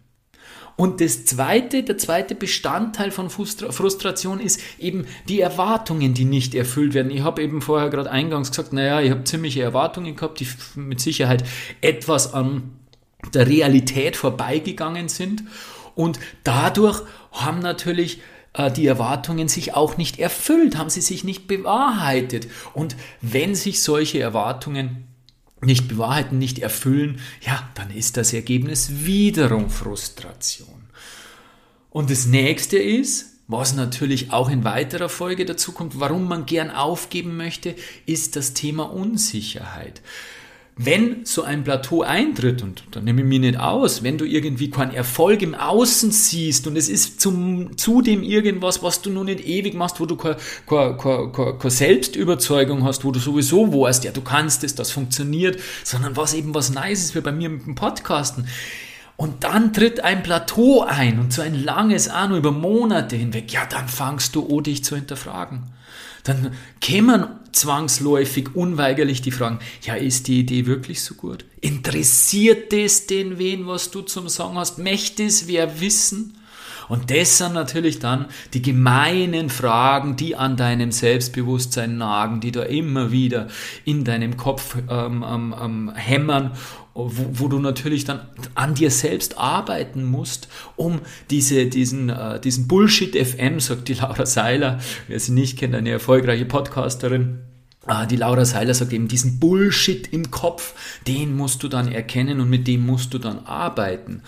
Und 0.83 1.01
das 1.01 1.25
zweite, 1.25 1.85
der 1.85 1.97
zweite 1.97 2.35
Bestandteil 2.35 3.13
von 3.13 3.31
Frustration 3.31 4.41
ist 4.41 4.61
eben 4.81 5.07
die 5.29 5.41
Erwartungen, 5.41 6.13
die 6.13 6.25
nicht 6.25 6.57
erfüllt 6.57 6.93
werden. 6.93 7.13
Ich 7.13 7.23
habe 7.23 7.41
eben 7.41 7.63
vorher 7.63 7.89
gerade 7.89 8.11
eingangs 8.11 8.51
gesagt, 8.51 8.73
naja, 8.73 9.01
ich 9.01 9.13
habe 9.13 9.23
ziemliche 9.23 9.63
Erwartungen 9.63 10.17
gehabt, 10.17 10.41
die 10.41 10.49
mit 10.75 10.99
Sicherheit 10.99 11.45
etwas 11.83 12.35
an 12.35 12.73
der 13.33 13.47
Realität 13.47 14.17
vorbeigegangen 14.17 15.09
sind. 15.09 15.45
Und 15.95 16.19
dadurch 16.43 17.03
haben 17.31 17.61
natürlich 17.61 18.21
äh, 18.55 18.69
die 18.69 18.89
Erwartungen 18.89 19.47
sich 19.47 19.75
auch 19.75 19.97
nicht 19.99 20.19
erfüllt, 20.19 20.79
haben 20.79 20.91
sie 20.91 21.01
sich 21.01 21.23
nicht 21.23 21.47
bewahrheitet. 21.47 22.49
Und 22.75 22.97
wenn 23.21 23.55
sich 23.55 23.85
solche 23.85 24.19
Erwartungen 24.19 25.12
nicht 25.65 25.89
bewahrheiten, 25.89 26.39
nicht 26.39 26.59
erfüllen, 26.59 27.21
ja, 27.41 27.69
dann 27.75 27.91
ist 27.91 28.17
das 28.17 28.33
Ergebnis 28.33 29.05
wiederum 29.05 29.71
Frustration. 29.71 30.83
Und 31.91 32.11
das 32.11 32.27
nächste 32.27 32.79
ist, 32.79 33.33
was 33.49 33.75
natürlich 33.75 34.33
auch 34.33 34.49
in 34.49 34.65
weiterer 34.65 35.09
Folge 35.09 35.45
dazu 35.45 35.73
kommt, 35.73 36.01
warum 36.01 36.27
man 36.27 36.47
gern 36.47 36.71
aufgeben 36.71 37.37
möchte, 37.37 37.75
ist 38.07 38.37
das 38.37 38.55
Thema 38.55 38.85
Unsicherheit 38.85 40.01
wenn 40.77 41.27
so 41.27 41.43
ein 41.43 41.65
Plateau 41.65 42.03
eintritt, 42.03 42.63
und 42.63 42.85
da 42.93 43.01
nehme 43.01 43.21
ich 43.21 43.27
mich 43.27 43.41
nicht 43.41 43.59
aus, 43.59 44.03
wenn 44.03 44.17
du 44.17 44.25
irgendwie 44.25 44.71
keinen 44.71 44.95
Erfolg 44.95 45.43
im 45.43 45.55
Außen 45.55 46.11
siehst 46.11 46.67
und 46.67 46.77
es 46.77 46.89
ist 46.89 47.21
zum, 47.21 47.77
zudem 47.77 48.23
irgendwas, 48.23 48.83
was 48.83 49.03
du 49.03 49.11
noch 49.11 49.25
nicht 49.25 49.47
ewig 49.47 49.75
machst, 49.75 50.01
wo 50.01 50.07
du 50.07 50.17
keine, 50.17 50.37
keine, 50.67 50.97
keine, 50.97 51.31
keine 51.31 51.71
Selbstüberzeugung 51.71 52.85
hast, 52.85 53.05
wo 53.05 53.11
du 53.11 53.21
sowieso 53.21 53.71
weißt, 53.71 54.05
ja, 54.05 54.13
du 54.13 54.23
kannst 54.23 54.65
es, 54.65 54.75
das 54.75 54.91
funktioniert, 54.91 55.61
sondern 55.85 56.17
was 56.17 56.33
eben 56.33 56.55
was 56.55 56.73
Nice 56.73 57.05
ist, 57.05 57.15
wie 57.15 57.21
bei 57.21 57.33
mir 57.33 57.51
mit 57.51 57.67
dem 57.67 57.75
Podcasten. 57.75 58.47
Und 59.19 59.45
dann 59.45 59.75
tritt 59.75 60.01
ein 60.01 60.23
Plateau 60.23 60.83
ein 60.83 61.21
und 61.21 61.35
so 61.35 61.43
ein 61.43 61.55
langes 61.55 62.09
An 62.09 62.35
über 62.35 62.51
Monate 62.51 63.15
hinweg. 63.15 63.53
Ja, 63.53 63.67
dann 63.67 63.89
fangst 63.89 64.35
du 64.35 64.49
an, 64.57 64.65
dich 64.65 64.83
zu 64.83 64.97
hinterfragen. 64.97 65.65
Dann 66.25 66.53
kämen 66.81 67.27
zwangsläufig, 67.53 68.55
unweigerlich 68.55 69.23
die 69.23 69.31
Fragen, 69.31 69.59
ja, 69.83 69.95
ist 69.95 70.29
die 70.29 70.41
Idee 70.41 70.67
wirklich 70.67 71.03
so 71.03 71.15
gut? 71.15 71.45
Interessiert 71.61 72.73
es 72.73 73.07
den 73.07 73.39
wen, 73.39 73.67
was 73.67 73.91
du 73.91 74.03
zum 74.03 74.29
Sagen 74.29 74.57
hast? 74.57 74.79
Möchte 74.79 75.25
es 75.25 75.47
wer 75.47 75.81
wissen? 75.81 76.35
Und 76.89 77.11
das 77.11 77.39
sind 77.39 77.55
natürlich 77.55 78.01
dann 78.01 78.27
die 78.55 78.63
gemeinen 78.63 79.49
Fragen, 79.49 80.17
die 80.17 80.37
an 80.37 80.57
deinem 80.57 80.93
Selbstbewusstsein 80.93 81.97
nagen, 81.97 82.41
die 82.41 82.53
da 82.53 82.65
immer 82.65 83.11
wieder 83.13 83.49
in 83.85 84.05
deinem 84.05 84.37
Kopf 84.37 84.77
ähm, 84.91 85.25
ähm, 85.27 85.55
ähm, 85.59 85.93
hämmern, 85.95 86.53
wo, 86.95 87.27
wo, 87.33 87.49
du 87.49 87.59
natürlich 87.59 88.05
dann 88.05 88.21
an 88.55 88.75
dir 88.75 88.91
selbst 88.91 89.39
arbeiten 89.39 90.05
musst, 90.05 90.49
um 90.77 91.01
diese, 91.31 91.67
diesen, 91.67 92.11
äh, 92.11 92.41
diesen 92.41 92.69
Bullshit 92.69 93.17
FM, 93.17 93.61
sagt 93.61 93.89
die 93.89 93.95
Laura 93.95 94.27
Seiler, 94.27 94.79
wer 95.09 95.19
sie 95.19 95.33
nicht 95.33 95.59
kennt, 95.59 95.75
eine 95.75 95.91
erfolgreiche 95.91 96.45
Podcasterin, 96.45 97.41
äh, 97.87 98.07
die 98.07 98.17
Laura 98.17 98.45
Seiler 98.45 98.75
sagt 98.75 98.93
eben, 98.93 99.09
diesen 99.09 99.41
Bullshit 99.41 100.13
im 100.13 100.31
Kopf, 100.31 100.75
den 101.07 101.35
musst 101.37 101.63
du 101.63 101.69
dann 101.69 101.91
erkennen 101.91 102.41
und 102.41 102.51
mit 102.51 102.67
dem 102.67 102.85
musst 102.85 103.15
du 103.15 103.19
dann 103.19 103.41
arbeiten. 103.47 104.23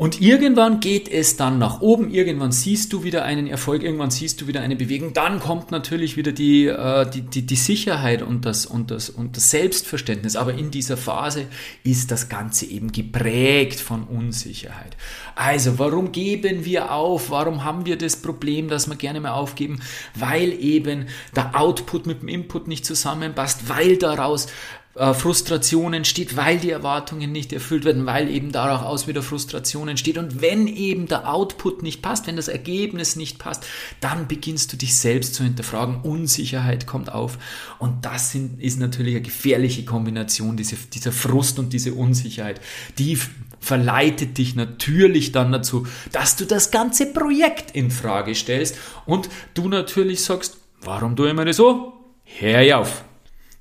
Und 0.00 0.22
irgendwann 0.22 0.80
geht 0.80 1.10
es 1.10 1.36
dann 1.36 1.58
nach 1.58 1.82
oben, 1.82 2.10
irgendwann 2.10 2.52
siehst 2.52 2.94
du 2.94 3.04
wieder 3.04 3.22
einen 3.22 3.46
Erfolg, 3.46 3.82
irgendwann 3.82 4.10
siehst 4.10 4.40
du 4.40 4.46
wieder 4.46 4.62
eine 4.62 4.74
Bewegung, 4.74 5.12
dann 5.12 5.40
kommt 5.40 5.70
natürlich 5.72 6.16
wieder 6.16 6.32
die, 6.32 6.68
äh, 6.68 7.04
die, 7.10 7.20
die, 7.20 7.44
die 7.44 7.56
Sicherheit 7.56 8.22
und 8.22 8.46
das, 8.46 8.64
und, 8.64 8.90
das, 8.90 9.10
und 9.10 9.36
das 9.36 9.50
Selbstverständnis. 9.50 10.36
Aber 10.36 10.54
in 10.54 10.70
dieser 10.70 10.96
Phase 10.96 11.48
ist 11.84 12.10
das 12.10 12.30
Ganze 12.30 12.64
eben 12.64 12.92
geprägt 12.92 13.78
von 13.78 14.04
Unsicherheit. 14.04 14.96
Also, 15.34 15.78
warum 15.78 16.12
geben 16.12 16.64
wir 16.64 16.92
auf? 16.92 17.28
Warum 17.28 17.64
haben 17.64 17.84
wir 17.84 17.98
das 17.98 18.16
Problem, 18.16 18.68
dass 18.68 18.88
wir 18.88 18.96
gerne 18.96 19.20
mal 19.20 19.32
aufgeben? 19.32 19.80
Weil 20.14 20.54
eben 20.54 21.08
der 21.36 21.60
Output 21.60 22.06
mit 22.06 22.22
dem 22.22 22.28
Input 22.28 22.68
nicht 22.68 22.86
zusammenpasst, 22.86 23.68
weil 23.68 23.98
daraus 23.98 24.46
äh, 24.96 25.14
Frustration 25.14 25.94
entsteht, 25.94 26.36
weil 26.36 26.58
die 26.58 26.70
Erwartungen 26.70 27.30
nicht 27.30 27.52
erfüllt 27.52 27.84
werden, 27.84 28.06
weil 28.06 28.28
eben 28.28 28.50
daraus 28.50 29.06
wieder 29.06 29.22
Frustration 29.22 29.88
entsteht. 29.88 30.18
Und 30.18 30.42
wenn 30.42 30.66
eben 30.66 31.06
der 31.06 31.32
Output 31.32 31.84
nicht 31.84 32.02
passt, 32.02 32.26
wenn 32.26 32.34
das 32.34 32.48
Ergebnis 32.48 33.14
nicht 33.14 33.38
passt, 33.38 33.64
dann 34.00 34.26
beginnst 34.26 34.72
du 34.72 34.76
dich 34.76 34.96
selbst 34.96 35.34
zu 35.34 35.44
hinterfragen. 35.44 36.00
Unsicherheit 36.02 36.88
kommt 36.88 37.12
auf. 37.12 37.38
Und 37.78 38.04
das 38.04 38.32
sind, 38.32 38.60
ist 38.60 38.80
natürlich 38.80 39.14
eine 39.14 39.22
gefährliche 39.22 39.84
Kombination, 39.84 40.56
diese, 40.56 40.74
dieser 40.74 41.12
Frust 41.12 41.60
und 41.60 41.72
diese 41.72 41.94
Unsicherheit. 41.94 42.60
Die 42.98 43.16
verleitet 43.60 44.38
dich 44.38 44.56
natürlich 44.56 45.30
dann 45.30 45.52
dazu, 45.52 45.86
dass 46.10 46.34
du 46.34 46.46
das 46.46 46.72
ganze 46.72 47.06
Projekt 47.06 47.76
in 47.76 47.92
Frage 47.92 48.34
stellst 48.34 48.76
und 49.06 49.28
du 49.54 49.68
natürlich 49.68 50.24
sagst, 50.24 50.56
warum 50.80 51.14
tue 51.14 51.28
ich 51.28 51.34
mir 51.34 51.44
das 51.44 51.58
so? 51.58 51.92
Hör 52.24 52.80
auf. 52.80 53.04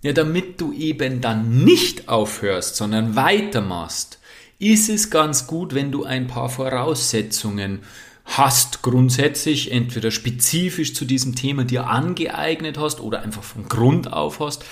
Ja, 0.01 0.13
damit 0.13 0.61
du 0.61 0.71
eben 0.71 1.19
dann 1.19 1.63
nicht 1.63 2.07
aufhörst, 2.07 2.77
sondern 2.77 3.17
weitermachst, 3.17 4.19
ist 4.57 4.89
es 4.89 5.09
ganz 5.09 5.45
gut, 5.47 5.73
wenn 5.73 5.91
du 5.91 6.05
ein 6.05 6.27
paar 6.27 6.49
Voraussetzungen 6.49 7.79
hast, 8.23 8.81
grundsätzlich 8.81 9.71
entweder 9.71 10.11
spezifisch 10.11 10.93
zu 10.93 11.05
diesem 11.05 11.35
Thema 11.35 11.63
dir 11.63 11.87
angeeignet 11.87 12.77
hast 12.77 13.01
oder 13.01 13.21
einfach 13.21 13.43
von 13.43 13.67
Grund 13.67 14.13
auf 14.13 14.39
hast, 14.39 14.63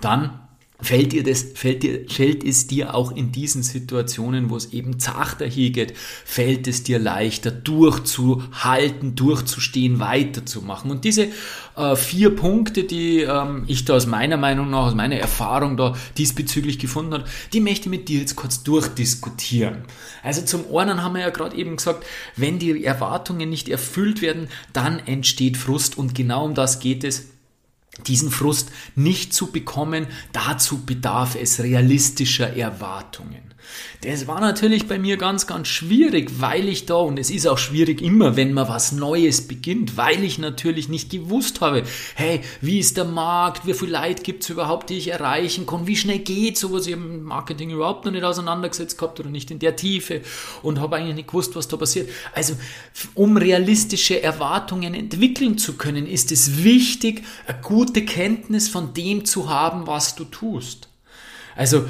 dann 0.00 0.45
Fällt, 0.78 1.12
dir 1.12 1.22
das, 1.22 1.42
fällt, 1.54 1.82
dir, 1.82 2.06
fällt 2.06 2.44
es 2.44 2.66
dir 2.66 2.94
auch 2.94 3.10
in 3.10 3.32
diesen 3.32 3.62
Situationen, 3.62 4.50
wo 4.50 4.56
es 4.56 4.74
eben 4.74 4.98
zachter 4.98 5.46
hier 5.46 5.70
geht, 5.70 5.96
fällt 5.96 6.68
es 6.68 6.82
dir 6.82 6.98
leichter 6.98 7.50
durchzuhalten, 7.50 9.14
durchzustehen, 9.14 10.00
weiterzumachen. 10.00 10.90
Und 10.90 11.04
diese 11.04 11.28
äh, 11.76 11.96
vier 11.96 12.36
Punkte, 12.36 12.84
die 12.84 13.22
ähm, 13.22 13.64
ich 13.68 13.86
da 13.86 13.94
aus 13.94 14.06
meiner 14.06 14.36
Meinung 14.36 14.68
nach, 14.68 14.88
aus 14.88 14.94
meiner 14.94 15.16
Erfahrung 15.16 15.78
da 15.78 15.96
diesbezüglich 16.18 16.78
gefunden 16.78 17.14
habe, 17.14 17.24
die 17.54 17.60
möchte 17.60 17.86
ich 17.86 17.90
mit 17.90 18.10
dir 18.10 18.20
jetzt 18.20 18.36
kurz 18.36 18.62
durchdiskutieren. 18.62 19.84
Also 20.22 20.42
zum 20.42 20.76
einen 20.76 21.02
haben 21.02 21.14
wir 21.14 21.22
ja 21.22 21.30
gerade 21.30 21.56
eben 21.56 21.76
gesagt, 21.76 22.04
wenn 22.36 22.58
die 22.58 22.84
Erwartungen 22.84 23.48
nicht 23.48 23.70
erfüllt 23.70 24.20
werden, 24.20 24.48
dann 24.74 24.98
entsteht 24.98 25.56
Frust 25.56 25.96
und 25.96 26.14
genau 26.14 26.44
um 26.44 26.54
das 26.54 26.80
geht 26.80 27.02
es 27.02 27.28
diesen 28.06 28.30
Frust 28.30 28.70
nicht 28.94 29.32
zu 29.32 29.50
bekommen, 29.50 30.06
dazu 30.32 30.84
bedarf 30.84 31.34
es 31.34 31.60
realistischer 31.60 32.56
Erwartungen. 32.56 33.45
Das 34.02 34.26
war 34.26 34.40
natürlich 34.40 34.86
bei 34.86 34.98
mir 34.98 35.16
ganz, 35.16 35.46
ganz 35.46 35.68
schwierig, 35.68 36.40
weil 36.40 36.68
ich 36.68 36.86
da, 36.86 36.96
und 36.96 37.18
es 37.18 37.30
ist 37.30 37.46
auch 37.46 37.58
schwierig 37.58 38.02
immer, 38.02 38.36
wenn 38.36 38.52
man 38.52 38.68
was 38.68 38.92
Neues 38.92 39.48
beginnt, 39.48 39.96
weil 39.96 40.22
ich 40.22 40.38
natürlich 40.38 40.88
nicht 40.88 41.10
gewusst 41.10 41.60
habe, 41.60 41.82
hey, 42.14 42.40
wie 42.60 42.78
ist 42.78 42.96
der 42.96 43.04
Markt, 43.04 43.66
wie 43.66 43.74
viel 43.74 43.90
Leid 43.90 44.22
gibt 44.22 44.42
es 44.42 44.50
überhaupt, 44.50 44.90
die 44.90 44.98
ich 44.98 45.08
erreichen 45.08 45.66
kann, 45.66 45.86
wie 45.86 45.96
schnell 45.96 46.18
geht 46.18 46.58
sowas, 46.58 46.86
ich 46.86 46.92
habe 46.92 47.04
im 47.04 47.22
Marketing 47.24 47.70
überhaupt 47.70 48.04
noch 48.04 48.12
nicht 48.12 48.24
auseinandergesetzt 48.24 48.98
gehabt 48.98 49.18
oder 49.20 49.30
nicht 49.30 49.50
in 49.50 49.58
der 49.58 49.76
Tiefe 49.76 50.20
und 50.62 50.80
habe 50.80 50.96
eigentlich 50.96 51.16
nicht 51.16 51.28
gewusst, 51.28 51.56
was 51.56 51.68
da 51.68 51.76
passiert. 51.76 52.10
Also, 52.34 52.54
um 53.14 53.36
realistische 53.36 54.22
Erwartungen 54.22 54.94
entwickeln 54.94 55.58
zu 55.58 55.74
können, 55.74 56.06
ist 56.06 56.32
es 56.32 56.62
wichtig, 56.62 57.24
eine 57.46 57.60
gute 57.60 58.04
Kenntnis 58.04 58.68
von 58.68 58.94
dem 58.94 59.24
zu 59.24 59.48
haben, 59.48 59.86
was 59.86 60.14
du 60.14 60.24
tust. 60.24 60.88
Also, 61.56 61.86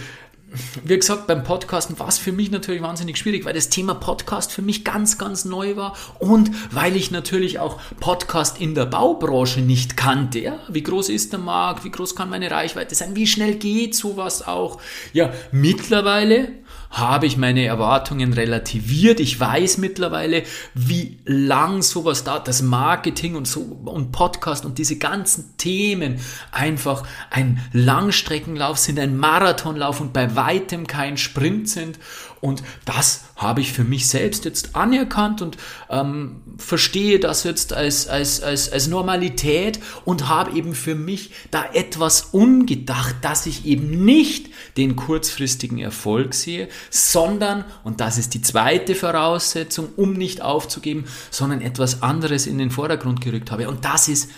wie 0.84 0.96
gesagt, 0.96 1.26
beim 1.26 1.44
Podcasten 1.44 1.98
war 1.98 2.08
es 2.08 2.18
für 2.18 2.32
mich 2.32 2.50
natürlich 2.50 2.82
wahnsinnig 2.82 3.16
schwierig, 3.16 3.44
weil 3.44 3.54
das 3.54 3.68
Thema 3.68 3.94
Podcast 3.94 4.52
für 4.52 4.62
mich 4.62 4.84
ganz, 4.84 5.18
ganz 5.18 5.44
neu 5.44 5.76
war 5.76 5.96
und 6.18 6.50
weil 6.72 6.96
ich 6.96 7.10
natürlich 7.10 7.58
auch 7.58 7.80
Podcast 8.00 8.60
in 8.60 8.75
der 8.75 8.86
Baubranche 8.86 9.60
nicht 9.60 9.96
kannte. 9.96 10.40
Ja? 10.40 10.58
Wie 10.68 10.82
groß 10.82 11.08
ist 11.08 11.32
der 11.32 11.40
Markt? 11.40 11.84
Wie 11.84 11.90
groß 11.90 12.14
kann 12.16 12.30
meine 12.30 12.50
Reichweite 12.50 12.94
sein? 12.94 13.16
Wie 13.16 13.26
schnell 13.26 13.54
geht 13.56 13.94
sowas 13.94 14.46
auch? 14.46 14.80
Ja, 15.12 15.32
mittlerweile 15.52 16.48
habe 16.90 17.26
ich 17.26 17.37
meine 17.37 17.64
Erwartungen 17.64 18.33
relativiert. 18.33 19.21
Ich 19.21 19.38
weiß 19.38 19.78
mittlerweile, 19.78 20.45
wie 20.75 21.19
lang 21.25 21.83
sowas 21.83 22.25
dauert, 22.25 22.49
das 22.49 22.62
Marketing 22.62 23.35
und 23.35 23.47
so 23.47 23.61
und 23.61 24.12
Podcast 24.12 24.64
und 24.64 24.78
diese 24.78 24.99
ganzen 24.99 25.57
Themen 25.57 26.21
einfach 26.52 27.07
ein 27.31 27.61
Langstreckenlauf 27.73 28.78
sind, 28.78 28.99
ein 28.99 29.16
Marathonlauf 29.16 30.00
und 30.00 30.12
bei 30.12 30.37
weitem 30.37 30.87
kein 30.87 31.16
Sprint 31.16 31.69
sind. 31.69 31.99
Und 32.47 32.62
das 32.85 33.25
habe 33.35 33.61
ich 33.61 33.73
für 33.73 33.83
mich 33.83 34.07
selbst 34.07 34.45
jetzt 34.45 34.76
anerkannt 34.76 35.43
und 35.43 35.57
ähm, 35.91 36.43
verstehe 36.59 37.19
das 37.19 37.43
jetzt 37.43 37.73
als, 37.73 38.07
als, 38.07 38.41
als, 38.41 38.71
als 38.71 38.87
Normalität 38.87 39.81
und 40.05 40.29
habe 40.29 40.57
eben 40.57 40.75
für 40.75 40.95
mich 40.95 41.33
da 41.50 41.65
etwas 41.75 42.29
umgedacht, 42.33 43.17
dass 43.23 43.47
ich 43.47 43.67
eben 43.67 44.05
nicht 44.05 44.49
den 44.76 44.95
kurzfristigen 44.95 45.79
Erfolg 45.79 46.35
sehe, 46.35 46.69
sondern, 46.88 47.65
und 47.83 48.00
das 48.00 48.17
ist 48.17 48.33
die 48.35 48.43
zweite 48.43 48.95
Voraussetzung, 48.95 49.88
um 49.97 50.12
nicht 50.12 50.41
aufzugeben, 50.41 51.07
sondern 51.33 51.61
etwas 51.61 52.03
anderes 52.03 52.47
in 52.47 52.59
den 52.59 52.71
Vordergrund 52.71 53.21
gerückt 53.21 53.50
habe. 53.50 53.69
Und 53.69 53.85
das 53.85 54.07
ist 54.07 54.31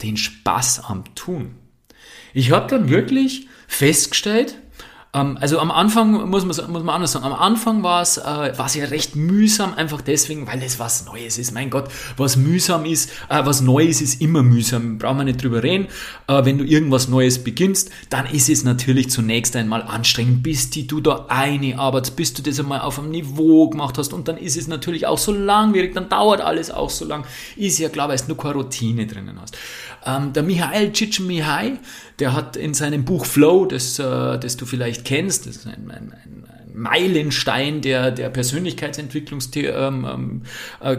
den 0.00 0.16
Spaß 0.16 0.84
am 0.84 1.14
Tun. 1.14 1.56
Ich 2.32 2.52
habe 2.52 2.68
dann 2.68 2.88
wirklich 2.88 3.48
festgestellt, 3.68 4.56
ähm, 5.12 5.38
also 5.40 5.58
am 5.58 5.70
Anfang 5.70 6.28
muss 6.28 6.44
man, 6.44 6.70
muss 6.70 6.84
man 6.84 6.94
anders 6.94 7.12
sagen, 7.12 7.24
am 7.24 7.32
Anfang 7.32 7.82
war 7.82 8.02
es, 8.02 8.18
äh, 8.18 8.22
war 8.22 8.66
es 8.66 8.74
ja 8.74 8.84
recht 8.86 9.16
mühsam, 9.16 9.74
einfach 9.74 10.00
deswegen, 10.00 10.46
weil 10.46 10.62
es 10.62 10.78
was 10.78 11.06
Neues 11.06 11.38
ist. 11.38 11.52
Mein 11.52 11.70
Gott, 11.70 11.90
was 12.16 12.36
mühsam 12.36 12.84
ist, 12.84 13.10
äh, 13.28 13.44
was 13.44 13.60
Neues 13.60 14.00
ist 14.00 14.20
immer 14.20 14.42
mühsam, 14.42 14.98
brauchen 14.98 15.18
wir 15.18 15.24
nicht 15.24 15.42
drüber 15.42 15.62
reden. 15.62 15.88
Äh, 16.28 16.44
wenn 16.44 16.58
du 16.58 16.64
irgendwas 16.64 17.08
Neues 17.08 17.42
beginnst, 17.42 17.90
dann 18.08 18.26
ist 18.26 18.48
es 18.48 18.62
natürlich 18.62 19.10
zunächst 19.10 19.56
einmal 19.56 19.82
anstrengend, 19.82 20.42
bis 20.42 20.70
die 20.70 20.86
du 20.86 21.00
da 21.00 21.26
eine 21.28 21.78
arbeitest, 21.78 22.14
bis 22.14 22.34
du 22.34 22.42
das 22.42 22.60
einmal 22.60 22.80
auf 22.80 22.98
einem 22.98 23.10
Niveau 23.10 23.68
gemacht 23.68 23.98
hast 23.98 24.12
und 24.12 24.28
dann 24.28 24.36
ist 24.36 24.56
es 24.56 24.68
natürlich 24.68 25.06
auch 25.06 25.18
so 25.18 25.32
langwierig, 25.32 25.94
dann 25.94 26.08
dauert 26.08 26.40
alles 26.40 26.70
auch 26.70 26.90
so 26.90 27.04
lang. 27.04 27.24
Ist 27.56 27.78
ja 27.78 27.88
klar, 27.88 28.08
weil 28.08 28.18
du 28.18 28.28
nur 28.28 28.36
keine 28.36 28.54
Routine 28.54 29.06
drinnen 29.06 29.40
hast. 29.40 29.56
Ähm, 30.06 30.32
der 30.32 30.42
Michael 30.42 30.92
Csikszentmihalyi, 30.92 31.78
der 32.20 32.34
hat 32.34 32.56
in 32.56 32.74
seinem 32.74 33.04
Buch 33.04 33.26
Flow, 33.26 33.66
das, 33.66 33.98
äh, 33.98 34.38
das 34.38 34.56
du 34.56 34.66
vielleicht 34.66 34.99
kennst, 35.04 35.46
das 35.46 35.56
ist 35.56 35.66
ein, 35.66 35.90
ein, 35.90 36.12
ein 36.12 36.46
Meilenstein 36.72 37.80
der, 37.80 38.10
der 38.10 38.30
Persönlichkeitsentwicklungsgeschichten, 38.30 40.02
ähm, 40.04 40.08
ähm, 40.10 40.42
äh, 40.80 40.96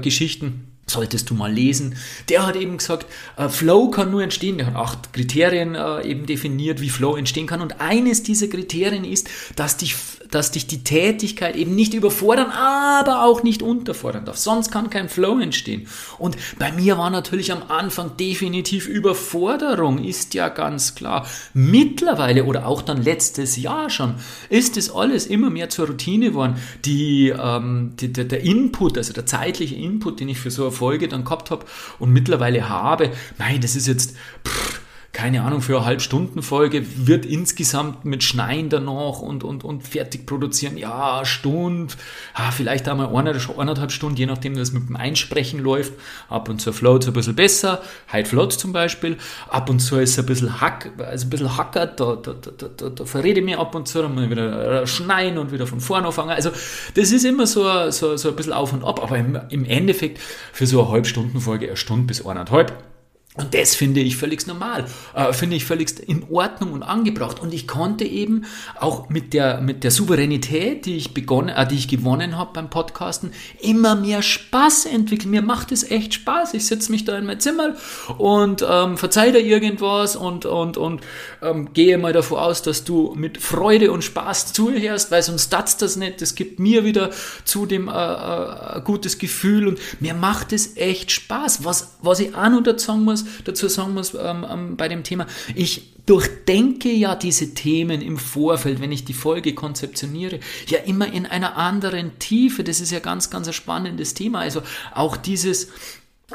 solltest 0.92 1.30
du 1.30 1.34
mal 1.34 1.52
lesen. 1.52 1.96
Der 2.30 2.46
hat 2.46 2.56
eben 2.56 2.78
gesagt, 2.78 3.06
äh, 3.38 3.50
Flow 3.50 3.90
kann 3.90 4.12
nur 4.12 4.24
entstehen. 4.24 4.58
Der 4.58 4.68
hat 4.68 4.76
acht 4.76 5.14
Kriterien 5.14 5.76
äh, 5.76 6.02
eben 6.08 6.26
definiert, 6.26 6.82
wie 6.82 6.90
Flow 6.90 7.16
entstehen 7.16 7.48
kann. 7.48 7.62
Und 7.62 7.82
eines 7.82 8.24
dieser 8.24 8.48
Kriterien 8.48 9.04
ist, 9.04 9.30
dass 9.56 9.78
dich, 9.78 9.96
dass 10.30 10.52
dich 10.52 10.68
die 10.68 10.84
Tätigkeit 10.84 11.56
eben 11.56 11.76
nicht 11.76 11.94
überfordern, 11.94 12.52
aber 12.52 13.24
auch 13.24 13.44
nicht 13.44 13.62
unterfordern 13.62 14.26
darf. 14.26 14.38
Sonst 14.38 14.72
kann 14.72 14.90
kein 14.90 15.10
Flow 15.10 15.40
entstehen. 15.40 15.88
Und 16.18 16.38
bei 16.58 16.72
mir 16.72 16.98
war 16.98 17.10
natürlich 17.10 17.52
am 17.52 17.64
Anfang 17.70 18.18
definitiv 18.18 18.88
Überforderung, 18.88 20.04
ist 20.04 20.34
ja 20.34 20.50
ganz 20.50 20.96
klar. 20.96 21.28
Mittlerweile 21.54 22.46
oder 22.46 22.68
auch 22.68 22.82
dann 22.82 23.04
letztes 23.04 23.58
Jahr 23.58 23.90
schon, 23.90 24.16
ist 24.50 24.78
es 24.78 24.94
alles 24.94 25.28
immer 25.28 25.50
mehr 25.50 25.70
zur 25.70 25.88
Routine 25.88 26.30
geworden. 26.30 26.56
Die, 26.86 27.30
ähm, 27.30 27.94
die, 28.00 28.12
der, 28.12 28.26
der 28.26 28.42
Input, 28.42 28.98
also 28.98 29.14
der 29.14 29.26
zeitliche 29.26 29.76
Input, 29.76 30.20
den 30.20 30.30
ich 30.30 30.40
für 30.40 30.52
so 30.52 30.64
eine 30.64 30.72
Folge 30.82 31.08
dann 31.08 31.24
gehabt 31.24 31.52
habe 31.52 31.64
und 32.00 32.12
mittlerweile 32.12 32.68
habe, 32.68 33.12
nein, 33.38 33.62
das 33.62 33.76
ist 33.76 33.88
jetzt, 33.88 34.16
pff, 34.48 34.81
keine 35.14 35.44
Ahnung, 35.44 35.62
für 35.62 35.78
eine 35.78 35.86
Halbstundenfolge 35.86 36.86
wird 37.06 37.26
insgesamt 37.26 38.06
mit 38.06 38.24
Schneien 38.24 38.70
danach 38.70 39.20
und, 39.20 39.44
und, 39.44 39.66
und 39.66 39.86
fertig 39.86 40.26
produzieren, 40.26 40.78
ja, 40.78 41.26
Stunde, 41.26 41.94
ah, 42.34 42.52
vielleicht 42.52 42.88
einmal 42.88 43.14
eine, 43.14 43.38
eineinhalb 43.58 43.92
Stunden, 43.92 44.16
je 44.16 44.26
nachdem, 44.26 44.56
wie 44.56 44.60
das 44.60 44.72
mit 44.72 44.88
dem 44.88 44.96
Einsprechen 44.96 45.60
läuft. 45.60 45.94
Ab 46.30 46.48
und 46.48 46.62
zu 46.62 46.72
float 46.72 47.08
ein 47.08 47.14
bisschen 47.14 47.36
besser, 47.36 47.82
High 48.12 48.28
Float 48.28 48.54
zum 48.54 48.72
Beispiel. 48.72 49.18
Ab 49.50 49.70
und 49.70 49.80
zu 49.80 49.98
ist 49.98 50.18
ein 50.18 50.26
bisschen 50.26 50.62
hack, 50.62 50.92
also 50.98 51.28
ein 51.28 51.30
bisschen 51.30 51.58
hackert, 51.58 52.00
da, 52.00 52.16
da, 52.16 52.34
da, 52.34 52.68
da, 52.70 52.90
da 52.90 53.06
verrede 53.06 53.42
ich 53.42 53.46
mich 53.46 53.58
ab 53.58 53.76
und 53.76 53.90
zu, 53.90 54.02
dann 54.02 54.16
muss 54.16 54.24
ich 54.24 54.30
wieder 54.30 54.88
schneien 54.88 55.38
und 55.38 55.52
wieder 55.52 55.68
von 55.68 55.82
vorne 55.82 56.08
anfangen. 56.08 56.30
Also, 56.30 56.52
das 56.94 57.12
ist 57.12 57.26
immer 57.26 57.48
so, 57.48 57.92
so, 57.92 58.16
so 58.16 58.30
ein 58.30 58.36
bisschen 58.38 58.54
auf 58.54 58.72
und 58.72 58.86
ab, 58.86 59.04
aber 59.04 59.18
im, 59.18 59.38
im 59.50 59.66
Endeffekt 59.66 60.20
für 60.54 60.66
so 60.66 60.82
eine 60.84 60.92
Halbstundenfolge 60.92 61.68
eine 61.68 61.78
Stunde 61.78 62.06
bis 62.06 62.26
eineinhalb 62.26 62.91
und 63.38 63.54
das 63.54 63.76
finde 63.76 64.02
ich 64.02 64.18
völlig 64.18 64.46
normal, 64.46 64.84
äh, 65.16 65.32
finde 65.32 65.56
ich 65.56 65.64
völlig 65.64 65.98
in 66.06 66.26
Ordnung 66.30 66.74
und 66.74 66.84
angebracht. 66.84 67.40
Und 67.40 67.54
ich 67.54 67.66
konnte 67.66 68.04
eben 68.04 68.44
auch 68.78 69.08
mit 69.08 69.34
der, 69.34 69.62
mit 69.62 69.86
der 69.86 69.92
Souveränität, 69.92 70.86
die 70.86 70.98
ich 70.98 71.14
begonnen, 71.14 71.48
äh, 71.48 71.66
die 71.66 71.76
ich 71.76 71.88
gewonnen 71.88 72.38
habe 72.38 72.52
beim 72.54 72.70
Podcasten, 72.70 73.32
immer 73.62 73.96
mehr 73.96 74.22
Spaß 74.22 74.86
entwickeln. 74.88 75.32
Mir 75.32 75.44
macht 75.44 75.72
es 75.72 75.90
echt 75.90 76.14
Spaß. 76.14 76.54
Ich 76.56 76.66
setze 76.66 76.92
mich 76.92 77.06
da 77.06 77.18
in 77.18 77.26
mein 77.26 77.40
Zimmer 77.40 77.76
und 78.18 78.66
ähm, 78.70 78.98
verzeih 78.98 79.32
dir 79.32 79.40
irgendwas 79.40 80.18
und, 80.18 80.46
und, 80.46 80.76
und 80.76 81.00
ähm, 81.42 81.72
gehe 81.72 81.98
mal 81.98 82.12
davon 82.12 82.38
aus, 82.38 82.64
dass 82.64 82.84
du 82.84 83.14
mit 83.16 83.38
Freude 83.38 83.94
und 83.94 84.04
Spaß 84.04 84.52
zuhörst, 84.52 85.10
weil 85.10 85.24
sonst 85.24 85.48
tat's 85.50 85.78
das 85.78 85.96
nicht. 85.96 86.22
Das 86.22 86.36
gibt 86.36 86.60
mir 86.60 86.84
wieder 86.84 87.12
zudem 87.46 87.88
äh, 87.88 87.92
äh, 87.92 88.76
ein 88.76 88.84
gutes 88.84 89.20
Gefühl 89.20 89.70
und 89.70 89.80
mir 90.02 90.16
macht 90.16 90.52
es 90.52 90.76
echt 90.76 91.12
Spaß. 91.12 91.64
Was, 91.64 91.96
was 92.02 92.20
ich 92.20 92.36
auch 92.36 92.50
noch 92.50 92.64
dazu 92.64 92.88
sagen 92.88 93.06
muss, 93.06 93.21
muss, 93.24 93.44
dazu 93.44 93.68
sagen 93.68 93.94
muss 93.94 94.14
ähm, 94.14 94.46
ähm, 94.50 94.78
bei 94.78 94.88
dem 94.88 95.04
Thema, 95.04 95.28
ich 95.56 95.92
durchdenke 96.06 96.92
ja 96.92 97.16
diese 97.16 97.54
Themen 97.54 98.02
im 98.02 98.18
Vorfeld, 98.18 98.82
wenn 98.82 98.92
ich 98.92 99.06
die 99.06 99.14
Folge 99.14 99.54
konzeptioniere, 99.54 100.40
ja 100.68 100.80
immer 100.80 101.12
in 101.12 101.26
einer 101.26 101.58
anderen 101.58 102.18
Tiefe. 102.20 102.64
Das 102.64 102.82
ist 102.82 102.92
ja 102.92 103.00
ganz, 103.00 103.30
ganz 103.30 103.48
ein 103.48 103.54
spannendes 103.54 104.14
Thema. 104.14 104.40
Also 104.40 104.62
auch 104.94 105.16
dieses, 105.16 105.70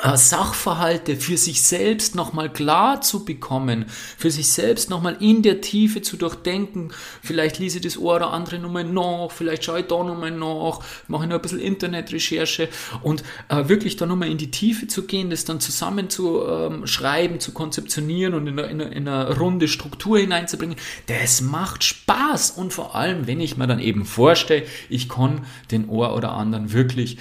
Sachverhalte 0.03 1.17
für 1.17 1.37
sich 1.37 1.63
selbst 1.63 2.15
nochmal 2.15 2.53
klar 2.53 3.01
zu 3.01 3.25
bekommen, 3.25 3.87
für 4.19 4.31
sich 4.31 4.53
selbst 4.53 4.91
nochmal 4.91 5.17
in 5.21 5.43
der 5.43 5.61
Tiefe 5.61 6.03
zu 6.03 6.17
durchdenken. 6.17 6.93
Vielleicht 7.23 7.59
lese 7.59 7.79
ich 7.79 7.85
das 7.85 7.97
eine 7.97 8.07
oder 8.07 8.33
andere 8.33 8.59
nochmal 8.59 8.85
nach, 8.85 9.31
vielleicht 9.31 9.65
schaue 9.65 9.81
ich 9.81 9.87
da 9.87 10.03
nochmal 10.03 10.31
nach, 10.31 10.81
mache 11.09 11.27
noch 11.27 11.37
ein 11.37 11.43
bisschen 11.43 11.61
Internetrecherche 11.61 12.69
und 13.03 13.25
äh, 13.49 13.69
wirklich 13.69 13.97
da 13.97 14.07
nochmal 14.07 14.31
in 14.31 14.39
die 14.39 14.51
Tiefe 14.51 14.87
zu 14.87 15.07
gehen, 15.07 15.31
das 15.31 15.45
dann 15.45 15.61
zusammen 15.61 16.11
zu 16.11 16.47
ähm, 16.47 16.87
schreiben, 16.87 17.41
zu 17.41 17.53
konzeptionieren 17.53 18.35
und 18.35 18.47
in, 18.47 18.59
eine, 18.59 18.85
in 18.85 19.09
eine 19.09 19.39
runde 19.39 19.69
Struktur 19.69 20.19
hineinzubringen, 20.19 20.77
das 21.07 21.41
macht 21.41 21.85
Spaß 21.85 22.53
und 22.53 22.73
vor 22.73 22.95
allem, 22.95 23.27
wenn 23.27 23.41
ich 23.41 23.57
mir 23.57 23.67
dann 23.67 23.81
eben 23.81 24.05
vorstelle, 24.05 24.65
ich 24.89 25.09
kann 25.09 25.47
den 25.71 25.89
Ohr 25.89 26.15
oder 26.15 26.33
anderen 26.33 26.73
wirklich 26.73 27.19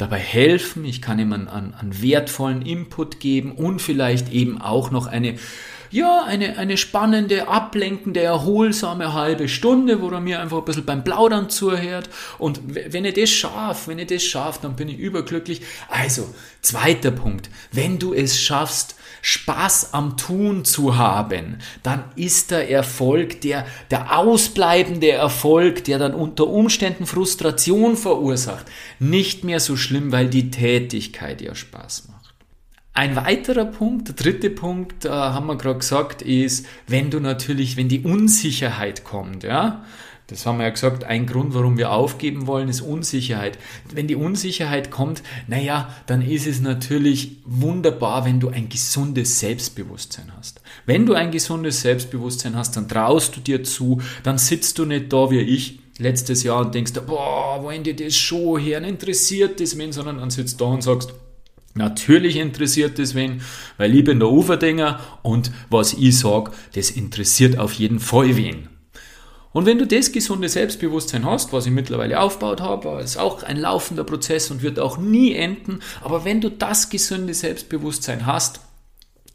dabei 0.00 0.18
helfen, 0.18 0.84
ich 0.84 1.02
kann 1.02 1.18
ihm 1.18 1.32
einen, 1.32 1.48
einen, 1.48 2.02
wertvollen 2.02 2.62
Input 2.62 3.20
geben 3.20 3.52
und 3.52 3.80
vielleicht 3.80 4.32
eben 4.32 4.60
auch 4.60 4.90
noch 4.90 5.06
eine, 5.06 5.36
ja, 5.90 6.24
eine, 6.24 6.56
eine 6.58 6.76
spannende, 6.76 7.48
ablenkende, 7.48 8.20
erholsame 8.20 9.12
halbe 9.12 9.48
Stunde, 9.48 10.00
wo 10.00 10.08
er 10.10 10.20
mir 10.20 10.40
einfach 10.40 10.58
ein 10.58 10.64
bisschen 10.64 10.84
beim 10.84 11.02
Plaudern 11.02 11.50
zuhört. 11.50 12.08
Und 12.38 12.60
wenn 12.64 13.04
ich 13.04 13.14
das 13.14 13.30
schaffe, 13.30 13.90
wenn 13.90 13.98
ich 13.98 14.06
das 14.06 14.22
schaffe, 14.22 14.60
dann 14.62 14.76
bin 14.76 14.88
ich 14.88 14.98
überglücklich. 14.98 15.62
Also, 15.88 16.32
zweiter 16.62 17.10
Punkt. 17.10 17.50
Wenn 17.72 17.98
du 17.98 18.14
es 18.14 18.40
schaffst, 18.40 18.94
Spaß 19.22 19.92
am 19.94 20.16
Tun 20.16 20.64
zu 20.64 20.96
haben, 20.96 21.58
dann 21.82 22.04
ist 22.16 22.50
der 22.50 22.70
Erfolg, 22.70 23.40
der, 23.40 23.66
der 23.90 24.16
ausbleibende 24.18 25.10
Erfolg, 25.10 25.84
der 25.84 25.98
dann 25.98 26.14
unter 26.14 26.46
Umständen 26.46 27.06
Frustration 27.06 27.96
verursacht, 27.96 28.66
nicht 28.98 29.44
mehr 29.44 29.60
so 29.60 29.76
schlimm, 29.76 30.12
weil 30.12 30.28
die 30.28 30.50
Tätigkeit 30.50 31.40
ja 31.40 31.54
Spaß 31.54 32.08
macht. 32.08 32.20
Ein 32.92 33.14
weiterer 33.14 33.66
Punkt, 33.66 34.08
der 34.08 34.14
dritte 34.16 34.50
Punkt, 34.50 35.04
äh, 35.04 35.10
haben 35.10 35.46
wir 35.46 35.56
gerade 35.56 35.78
gesagt, 35.78 36.22
ist, 36.22 36.66
wenn 36.88 37.10
du 37.10 37.20
natürlich, 37.20 37.76
wenn 37.76 37.88
die 37.88 38.00
Unsicherheit 38.00 39.04
kommt, 39.04 39.44
ja, 39.44 39.84
das 40.30 40.46
haben 40.46 40.58
wir 40.58 40.64
ja 40.64 40.70
gesagt, 40.70 41.02
ein 41.02 41.26
Grund, 41.26 41.54
warum 41.54 41.76
wir 41.76 41.90
aufgeben 41.90 42.46
wollen, 42.46 42.68
ist 42.68 42.82
Unsicherheit. 42.82 43.58
Wenn 43.92 44.06
die 44.06 44.14
Unsicherheit 44.14 44.92
kommt, 44.92 45.24
naja, 45.48 45.92
dann 46.06 46.22
ist 46.22 46.46
es 46.46 46.60
natürlich 46.60 47.38
wunderbar, 47.44 48.24
wenn 48.24 48.38
du 48.38 48.48
ein 48.48 48.68
gesundes 48.68 49.40
Selbstbewusstsein 49.40 50.30
hast. 50.38 50.60
Wenn 50.86 51.04
du 51.04 51.14
ein 51.14 51.32
gesundes 51.32 51.80
Selbstbewusstsein 51.80 52.54
hast, 52.54 52.76
dann 52.76 52.88
traust 52.88 53.34
du 53.34 53.40
dir 53.40 53.64
zu, 53.64 54.00
dann 54.22 54.38
sitzt 54.38 54.78
du 54.78 54.86
nicht 54.86 55.12
da 55.12 55.32
wie 55.32 55.40
ich 55.40 55.80
letztes 55.98 56.44
Jahr 56.44 56.60
und 56.60 56.76
denkst, 56.76 56.92
boah, 57.06 57.60
wollen 57.64 57.82
die 57.82 57.96
das 57.96 58.16
schon 58.16 58.64
hören, 58.64 58.84
interessiert 58.84 59.60
das 59.60 59.76
wen, 59.76 59.90
sondern 59.90 60.18
dann 60.18 60.30
sitzt 60.30 60.60
da 60.60 60.66
und 60.66 60.82
sagst, 60.82 61.12
Natürlich 61.72 62.34
interessiert 62.34 62.98
das 62.98 63.14
wen, 63.14 63.42
weil 63.76 63.94
ich 63.94 64.02
bin 64.02 64.18
der 64.18 64.28
Uferdinger 64.28 64.98
und 65.22 65.52
was 65.70 65.92
ich 65.92 66.18
sag, 66.18 66.50
das 66.74 66.90
interessiert 66.90 67.60
auf 67.60 67.74
jeden 67.74 68.00
Fall 68.00 68.36
wen. 68.36 68.69
Und 69.52 69.66
wenn 69.66 69.78
du 69.78 69.86
das 69.86 70.12
gesunde 70.12 70.48
Selbstbewusstsein 70.48 71.24
hast, 71.24 71.52
was 71.52 71.66
ich 71.66 71.72
mittlerweile 71.72 72.20
aufgebaut 72.20 72.60
habe, 72.60 73.00
ist 73.02 73.16
auch 73.16 73.42
ein 73.42 73.56
laufender 73.56 74.04
Prozess 74.04 74.50
und 74.50 74.62
wird 74.62 74.78
auch 74.78 74.96
nie 74.96 75.34
enden, 75.34 75.80
aber 76.02 76.24
wenn 76.24 76.40
du 76.40 76.50
das 76.50 76.88
gesunde 76.88 77.34
Selbstbewusstsein 77.34 78.26
hast, 78.26 78.60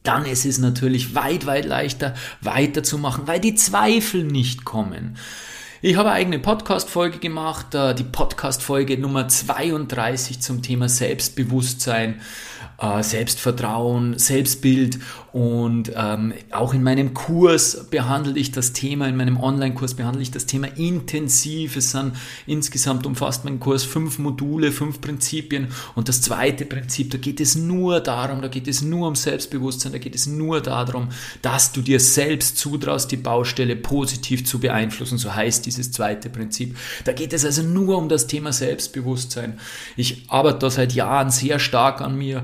dann 0.03 0.25
ist 0.25 0.45
es 0.45 0.59
natürlich 0.59 1.15
weit, 1.15 1.45
weit 1.45 1.65
leichter 1.65 2.13
weiterzumachen, 2.41 3.27
weil 3.27 3.39
die 3.39 3.55
Zweifel 3.55 4.23
nicht 4.23 4.63
kommen. 4.63 5.17
Ich 5.81 5.97
habe 5.97 6.09
eine 6.09 6.17
eigene 6.17 6.39
Podcast-Folge 6.39 7.19
gemacht, 7.19 7.75
äh, 7.75 7.93
die 7.93 8.03
Podcast-Folge 8.03 8.97
Nummer 8.97 9.27
32 9.27 10.39
zum 10.39 10.61
Thema 10.61 10.87
Selbstbewusstsein. 10.89 12.21
Äh, 12.77 13.03
Selbstvertrauen, 13.03 14.19
Selbstbild 14.19 14.99
und 15.31 15.93
ähm, 15.95 16.33
auch 16.51 16.73
in 16.73 16.83
meinem 16.83 17.13
Kurs 17.13 17.87
behandle 17.89 18.37
ich 18.37 18.51
das 18.51 18.73
Thema, 18.73 19.07
in 19.07 19.15
meinem 19.15 19.39
Online-Kurs 19.39 19.93
behandle 19.93 20.21
ich 20.21 20.31
das 20.31 20.45
Thema 20.45 20.67
intensiv. 20.75 21.77
Es 21.77 21.91
sind 21.91 22.13
insgesamt 22.45 23.05
umfasst 23.05 23.45
mein 23.45 23.61
Kurs 23.61 23.85
fünf 23.85 24.19
Module, 24.19 24.73
fünf 24.73 24.99
Prinzipien 24.99 25.69
und 25.95 26.09
das 26.09 26.21
zweite 26.21 26.65
Prinzip, 26.65 27.11
da 27.11 27.17
geht 27.17 27.39
es 27.39 27.55
nur 27.55 28.01
darum, 28.01 28.41
da 28.41 28.49
geht 28.49 28.67
es 28.67 28.81
nur 28.81 29.07
um 29.07 29.15
Selbstbewusstsein, 29.15 29.93
da 29.93 29.97
geht 29.97 30.15
es 30.15 30.27
nur 30.27 30.59
darum, 30.59 31.09
dass 31.41 31.71
du 31.71 31.81
dir 31.81 32.01
selbst 32.01 32.57
zutraust, 32.57 33.09
die 33.09 33.17
Baustelle 33.17 33.77
positiv 33.77 34.45
zu 34.45 34.59
beeinflussen, 34.59 35.17
so 35.17 35.33
heißt 35.33 35.65
dieses 35.65 35.93
zweite 35.93 36.29
Prinzip. 36.29 36.75
Da 37.05 37.13
geht 37.13 37.31
es 37.31 37.45
also 37.45 37.61
nur 37.61 37.97
um 37.97 38.09
das 38.09 38.27
Thema 38.27 38.51
Selbstbewusstsein. 38.51 39.59
Ich 39.95 40.29
arbeite 40.29 40.59
da 40.59 40.69
seit 40.69 40.93
Jahren 40.93 41.29
sehr 41.29 41.59
stark 41.59 42.01
an 42.01 42.17
mir 42.17 42.43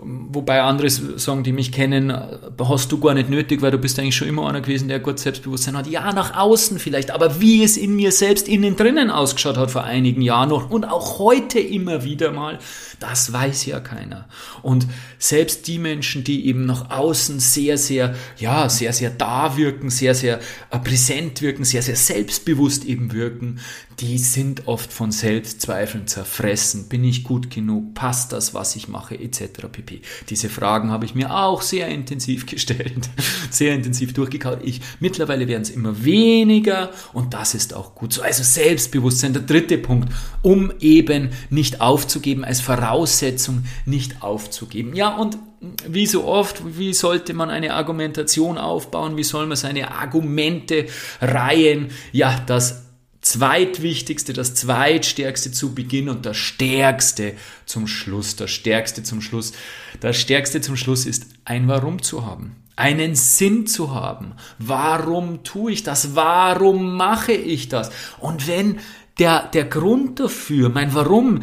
Wobei 0.00 0.62
andere 0.62 0.88
sagen, 0.90 1.42
die 1.42 1.52
mich 1.52 1.72
kennen, 1.72 2.16
hast 2.60 2.92
du 2.92 3.00
gar 3.00 3.14
nicht 3.14 3.30
nötig, 3.30 3.62
weil 3.62 3.72
du 3.72 3.78
bist 3.78 3.98
eigentlich 3.98 4.14
schon 4.14 4.28
immer 4.28 4.48
einer 4.48 4.60
gewesen, 4.60 4.86
der 4.86 5.00
gut 5.00 5.18
Selbstbewusstsein 5.18 5.76
hat. 5.76 5.88
Ja, 5.88 6.12
nach 6.12 6.36
außen 6.36 6.78
vielleicht, 6.78 7.10
aber 7.10 7.40
wie 7.40 7.64
es 7.64 7.76
in 7.76 7.96
mir 7.96 8.12
selbst 8.12 8.46
innen 8.46 8.76
drinnen 8.76 9.10
ausgeschaut 9.10 9.56
hat 9.56 9.72
vor 9.72 9.82
einigen 9.82 10.22
Jahren 10.22 10.50
noch 10.50 10.70
und 10.70 10.84
auch 10.84 11.18
heute 11.18 11.58
immer 11.58 12.04
wieder 12.04 12.30
mal, 12.30 12.60
das 13.00 13.32
weiß 13.32 13.66
ja 13.66 13.80
keiner. 13.80 14.28
Und 14.62 14.86
selbst 15.18 15.66
die 15.66 15.78
Menschen, 15.78 16.22
die 16.22 16.46
eben 16.46 16.64
nach 16.64 16.90
außen 16.90 17.40
sehr, 17.40 17.76
sehr, 17.76 18.14
ja, 18.38 18.68
sehr, 18.68 18.92
sehr 18.92 19.10
da 19.10 19.56
wirken, 19.56 19.90
sehr, 19.90 20.14
sehr 20.14 20.38
äh, 20.70 20.78
präsent 20.78 21.42
wirken, 21.42 21.64
sehr, 21.64 21.82
sehr 21.82 21.96
selbstbewusst 21.96 22.84
eben 22.84 23.12
wirken, 23.12 23.58
die 24.00 24.18
sind 24.18 24.68
oft 24.68 24.92
von 24.92 25.10
Selbstzweifeln 25.10 26.06
zerfressen. 26.06 26.88
Bin 26.88 27.02
ich 27.02 27.24
gut 27.24 27.50
genug? 27.50 27.94
Passt 27.94 28.32
das, 28.32 28.54
was 28.54 28.76
ich 28.76 28.86
mache? 28.86 29.18
Etc. 29.18 29.42
pp. 29.72 29.87
Pp. 29.88 30.02
Diese 30.28 30.48
Fragen 30.48 30.90
habe 30.90 31.04
ich 31.04 31.14
mir 31.14 31.34
auch 31.34 31.62
sehr 31.62 31.88
intensiv 31.88 32.46
gestellt, 32.46 33.08
sehr 33.50 33.74
intensiv 33.74 34.12
durchgekaut. 34.12 34.60
Ich, 34.62 34.80
mittlerweile 35.00 35.48
werden 35.48 35.62
es 35.62 35.70
immer 35.70 36.04
weniger 36.04 36.90
und 37.12 37.34
das 37.34 37.54
ist 37.54 37.74
auch 37.74 37.94
gut 37.94 38.12
so. 38.12 38.22
Also 38.22 38.42
Selbstbewusstsein, 38.42 39.32
der 39.32 39.42
dritte 39.42 39.78
Punkt, 39.78 40.12
um 40.42 40.72
eben 40.80 41.30
nicht 41.50 41.80
aufzugeben, 41.80 42.44
als 42.44 42.60
Voraussetzung 42.60 43.64
nicht 43.86 44.22
aufzugeben. 44.22 44.94
Ja, 44.94 45.16
und 45.16 45.38
wie 45.88 46.06
so 46.06 46.24
oft, 46.24 46.78
wie 46.78 46.94
sollte 46.94 47.34
man 47.34 47.50
eine 47.50 47.74
Argumentation 47.74 48.58
aufbauen? 48.58 49.16
Wie 49.16 49.24
soll 49.24 49.46
man 49.46 49.56
seine 49.56 49.90
Argumente 49.90 50.86
reihen? 51.20 51.90
Ja, 52.12 52.40
das 52.46 52.87
zweitwichtigste, 53.28 54.32
das 54.32 54.54
zweitstärkste 54.54 55.52
zu 55.52 55.74
Beginn 55.74 56.08
und 56.08 56.26
das 56.26 56.36
stärkste 56.36 57.34
zum 57.66 57.86
Schluss. 57.86 58.36
Das 58.36 58.50
stärkste 58.50 59.02
zum 59.02 59.20
Schluss. 59.20 59.52
Das 60.00 60.16
stärkste 60.16 60.60
zum 60.60 60.76
Schluss 60.76 61.06
ist 61.06 61.26
ein 61.44 61.68
Warum 61.68 62.02
zu 62.02 62.24
haben. 62.24 62.56
Einen 62.76 63.14
Sinn 63.14 63.66
zu 63.66 63.94
haben. 63.94 64.34
Warum 64.58 65.42
tue 65.42 65.72
ich 65.72 65.82
das? 65.82 66.14
Warum 66.14 66.96
mache 66.96 67.32
ich 67.32 67.68
das? 67.68 67.90
Und 68.18 68.46
wenn 68.46 68.78
der, 69.18 69.48
der 69.48 69.64
Grund 69.64 70.20
dafür, 70.20 70.68
mein 70.68 70.94
Warum, 70.94 71.40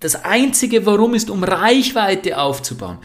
das 0.00 0.24
einzige 0.24 0.86
Warum 0.86 1.14
ist, 1.14 1.30
um 1.30 1.44
Reichweite 1.44 2.38
aufzubauen, 2.38 2.98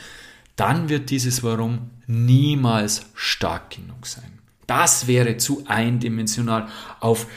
dann 0.56 0.89
wird 0.89 1.10
dieses 1.10 1.43
Warum 1.43 1.91
niemals 2.08 3.06
stark 3.13 3.71
genug 3.71 4.08
sein. 4.08 4.39
Das 4.65 5.08
wäre 5.08 5.38
zu 5.38 5.63
eindimensional 5.67 6.67
auf 6.99 7.27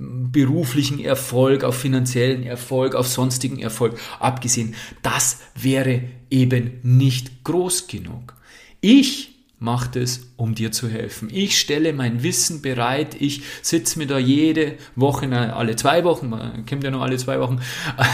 beruflichen 0.00 0.98
Erfolg, 0.98 1.62
auf 1.62 1.78
finanziellen 1.78 2.42
Erfolg, 2.42 2.94
auf 2.94 3.06
sonstigen 3.06 3.58
Erfolg 3.58 3.98
abgesehen. 4.18 4.74
Das 5.02 5.40
wäre 5.54 6.02
eben 6.30 6.80
nicht 6.82 7.44
groß 7.44 7.86
genug. 7.86 8.34
Ich 8.80 9.30
mache 9.58 10.00
es, 10.00 10.32
um 10.36 10.54
dir 10.54 10.72
zu 10.72 10.88
helfen. 10.88 11.28
Ich 11.30 11.60
stelle 11.60 11.92
mein 11.92 12.22
Wissen 12.22 12.62
bereit. 12.62 13.14
Ich 13.20 13.42
sitze 13.60 13.98
mir 13.98 14.06
da 14.06 14.18
jede 14.18 14.76
Woche, 14.96 15.30
alle 15.30 15.76
zwei 15.76 16.02
Wochen, 16.02 16.30
man 16.30 16.64
kennt 16.64 16.82
ja 16.82 16.90
nur 16.90 17.02
alle 17.02 17.18
zwei 17.18 17.38
Wochen, 17.40 17.60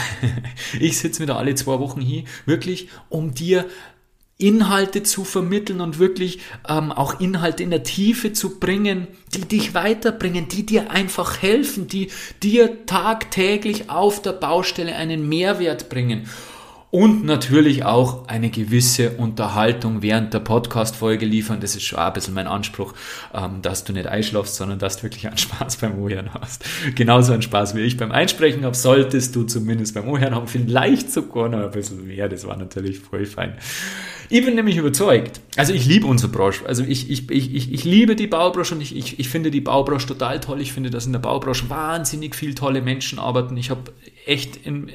ich 0.79 0.97
sitze 0.97 1.21
mir 1.21 1.27
da 1.27 1.37
alle 1.37 1.55
zwei 1.55 1.79
Wochen 1.79 2.01
hier, 2.01 2.25
wirklich, 2.45 2.89
um 3.07 3.33
dir 3.33 3.65
Inhalte 4.37 5.01
zu 5.03 5.23
vermitteln 5.23 5.81
und 5.81 5.97
wirklich 5.97 6.39
ähm, 6.67 6.91
auch 6.91 7.19
Inhalte 7.19 7.63
in 7.63 7.71
der 7.71 7.83
Tiefe 7.83 8.33
zu 8.33 8.59
bringen, 8.59 9.07
die 9.33 9.41
dich 9.41 9.73
weiterbringen, 9.73 10.47
die 10.47 10.65
dir 10.65 10.91
einfach 10.91 11.41
helfen, 11.41 11.87
die 11.87 12.11
dir 12.43 12.85
tagtäglich 12.85 13.89
auf 13.89 14.21
der 14.21 14.33
Baustelle 14.33 14.95
einen 14.95 15.27
Mehrwert 15.27 15.89
bringen 15.89 16.27
und 16.89 17.25
natürlich 17.25 17.83
auch 17.83 18.27
eine 18.27 18.49
gewisse 18.49 19.11
Unterhaltung 19.11 20.01
während 20.01 20.33
der 20.33 20.39
Podcast-Folge 20.39 21.25
liefern. 21.25 21.59
Das 21.59 21.75
ist 21.75 21.83
schon 21.83 21.99
ein 21.99 22.13
bisschen 22.13 22.33
mein 22.33 22.47
Anspruch, 22.47 22.93
ähm, 23.33 23.61
dass 23.61 23.83
du 23.83 23.91
nicht 23.91 24.07
einschlafst, 24.07 24.55
sondern 24.55 24.79
dass 24.79 24.97
du 24.97 25.03
wirklich 25.03 25.27
einen 25.27 25.37
Spaß 25.37 25.77
beim 25.77 25.99
Ohren 25.99 26.33
hast. 26.33 26.63
Genauso 26.95 27.33
einen 27.33 27.41
Spaß 27.41 27.75
wie 27.75 27.81
ich 27.81 27.97
beim 27.97 28.11
Einsprechen 28.11 28.63
habe, 28.63 28.75
solltest 28.75 29.35
du 29.35 29.43
zumindest 29.43 29.95
beim 29.95 30.07
Ohren 30.07 30.33
haben. 30.33 30.47
Vielleicht 30.47 31.11
sogar 31.11 31.49
noch 31.49 31.59
ein 31.59 31.71
bisschen 31.71 32.07
mehr. 32.07 32.29
Das 32.29 32.47
war 32.47 32.55
natürlich 32.55 32.99
voll 32.99 33.25
fein. 33.25 33.55
Ich 34.29 34.43
bin 34.43 34.55
nämlich 34.55 34.77
überzeugt, 34.77 35.39
also 35.55 35.73
ich 35.73 35.85
liebe 35.85 36.05
unsere 36.05 36.31
Branche, 36.31 36.65
also 36.65 36.83
ich, 36.83 37.09
ich, 37.09 37.29
ich, 37.31 37.73
ich, 37.73 37.83
liebe 37.85 38.15
die 38.17 38.27
Baubranche 38.27 38.75
und 38.75 38.81
ich, 38.81 38.93
ich, 38.93 39.19
ich 39.19 39.29
finde 39.29 39.51
die 39.51 39.61
Baubranche 39.61 40.05
total 40.05 40.41
toll. 40.41 40.59
Ich 40.59 40.73
finde, 40.73 40.89
dass 40.89 41.05
in 41.05 41.13
der 41.13 41.19
Baubranche 41.19 41.69
wahnsinnig 41.69 42.35
viel 42.35 42.53
tolle 42.53 42.81
Menschen 42.81 43.19
arbeiten. 43.19 43.55
Ich 43.55 43.69
habe 43.69 43.83
echt 44.27 44.65
in, 44.65 44.89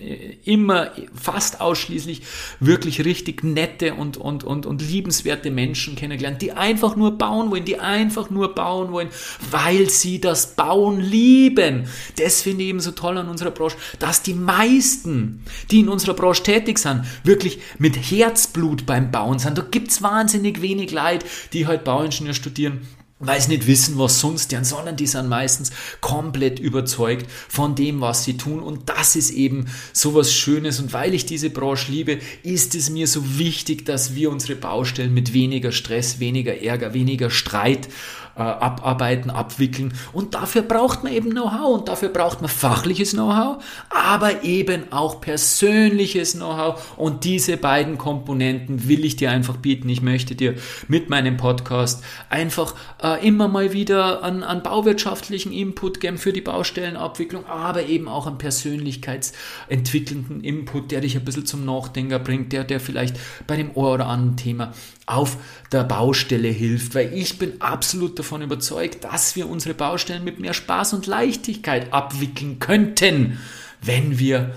immer, 0.44 0.90
fast 1.14 1.60
ausschließlich 1.60 2.22
wirklich 2.60 3.04
richtig 3.04 3.42
nette 3.42 3.94
und, 3.94 4.16
und, 4.16 4.44
und, 4.44 4.66
und 4.66 4.82
liebenswerte 4.82 5.50
Menschen 5.50 5.96
kennengelernt, 5.96 6.42
die 6.42 6.52
einfach 6.52 6.96
nur 6.96 7.18
bauen 7.18 7.50
wollen, 7.50 7.64
die 7.64 7.78
einfach 7.78 8.30
nur 8.30 8.54
bauen 8.54 8.92
wollen, 8.92 9.08
weil 9.50 9.88
sie 9.88 10.20
das 10.20 10.54
Bauen 10.54 11.00
lieben. 11.00 11.88
Das 12.16 12.42
finde 12.42 12.64
ich 12.64 12.70
eben 12.70 12.80
so 12.80 12.92
toll 12.92 13.18
an 13.18 13.28
unserer 13.28 13.50
Branche, 13.50 13.76
dass 13.98 14.22
die 14.22 14.34
meisten, 14.34 15.44
die 15.70 15.80
in 15.80 15.88
unserer 15.88 16.14
Branche 16.14 16.42
tätig 16.42 16.78
sind, 16.78 17.04
wirklich 17.24 17.58
mit 17.78 17.96
Herzblut 17.96 18.86
beim 18.86 19.10
Bauen 19.10 19.38
sind. 19.38 19.58
Da 19.58 19.62
gibt 19.62 19.90
es 19.90 20.02
wahnsinnig 20.02 20.62
wenig 20.62 20.92
Leute, 20.92 21.26
die 21.52 21.66
halt 21.66 21.84
Bauingenieur 21.84 22.34
studieren 22.34 22.80
weil 23.26 23.40
sie 23.40 23.50
nicht 23.50 23.66
wissen, 23.66 23.98
was 23.98 24.20
sonst 24.20 24.52
deren, 24.52 24.64
sondern 24.64 24.96
die 24.96 25.06
sind 25.06 25.28
meistens 25.28 25.70
komplett 26.00 26.58
überzeugt 26.58 27.30
von 27.48 27.74
dem, 27.74 28.00
was 28.00 28.24
sie 28.24 28.36
tun. 28.36 28.60
Und 28.60 28.88
das 28.88 29.16
ist 29.16 29.30
eben 29.30 29.66
so 29.92 30.14
was 30.14 30.34
Schönes. 30.34 30.80
Und 30.80 30.92
weil 30.92 31.14
ich 31.14 31.24
diese 31.24 31.50
Branche 31.50 31.92
liebe, 31.92 32.18
ist 32.42 32.74
es 32.74 32.90
mir 32.90 33.06
so 33.06 33.38
wichtig, 33.38 33.86
dass 33.86 34.14
wir 34.14 34.30
unsere 34.30 34.56
Baustellen 34.56 35.14
mit 35.14 35.32
weniger 35.32 35.72
Stress, 35.72 36.18
weniger 36.18 36.60
Ärger, 36.60 36.94
weniger 36.94 37.30
Streit 37.30 37.88
äh, 38.36 38.40
abarbeiten, 38.40 39.30
abwickeln. 39.30 39.94
Und 40.12 40.34
dafür 40.34 40.62
braucht 40.62 41.04
man 41.04 41.12
eben 41.12 41.30
Know-how 41.30 41.78
und 41.78 41.88
dafür 41.88 42.08
braucht 42.08 42.40
man 42.40 42.50
fachliches 42.50 43.12
Know-how, 43.12 43.62
aber 43.90 44.44
eben 44.44 44.90
auch 44.90 45.20
persönliches 45.20 46.32
Know-how. 46.32 46.96
Und 46.96 47.24
diese 47.24 47.56
beiden 47.56 47.98
Komponenten 47.98 48.88
will 48.88 49.04
ich 49.04 49.16
dir 49.16 49.30
einfach 49.30 49.56
bieten. 49.56 49.88
Ich 49.88 50.02
möchte 50.02 50.34
dir 50.34 50.54
mit 50.88 51.10
meinem 51.10 51.36
Podcast 51.36 52.02
einfach 52.30 52.74
äh, 53.02 53.26
immer 53.26 53.48
mal 53.48 53.72
wieder 53.72 54.22
an, 54.22 54.42
an 54.42 54.62
bauwirtschaftlichen 54.62 55.52
Input 55.52 56.00
geben 56.00 56.18
für 56.18 56.32
die 56.32 56.40
Baustellenabwicklung, 56.40 57.46
aber 57.46 57.84
eben 57.84 58.08
auch 58.08 58.26
an 58.26 58.38
persönlichkeitsentwickelnden 58.38 60.42
Input, 60.42 60.90
der 60.90 61.00
dich 61.00 61.16
ein 61.16 61.24
bisschen 61.24 61.46
zum 61.46 61.64
Nachdenker 61.64 62.18
bringt, 62.18 62.52
der, 62.52 62.64
der 62.64 62.80
vielleicht 62.80 63.16
bei 63.46 63.56
dem 63.56 63.72
oder 63.72 64.06
anderen 64.06 64.36
Thema 64.36 64.72
auf 65.06 65.36
der 65.72 65.84
Baustelle 65.84 66.48
hilft, 66.48 66.94
weil 66.94 67.12
ich 67.12 67.38
bin 67.38 67.60
absolut 67.60 68.18
davon 68.18 68.42
überzeugt, 68.42 69.04
dass 69.04 69.36
wir 69.36 69.48
unsere 69.48 69.74
Baustellen 69.74 70.24
mit 70.24 70.38
mehr 70.38 70.54
Spaß 70.54 70.94
und 70.94 71.06
Leichtigkeit 71.06 71.92
abwickeln 71.92 72.58
könnten, 72.58 73.38
wenn 73.80 74.18
wir 74.18 74.54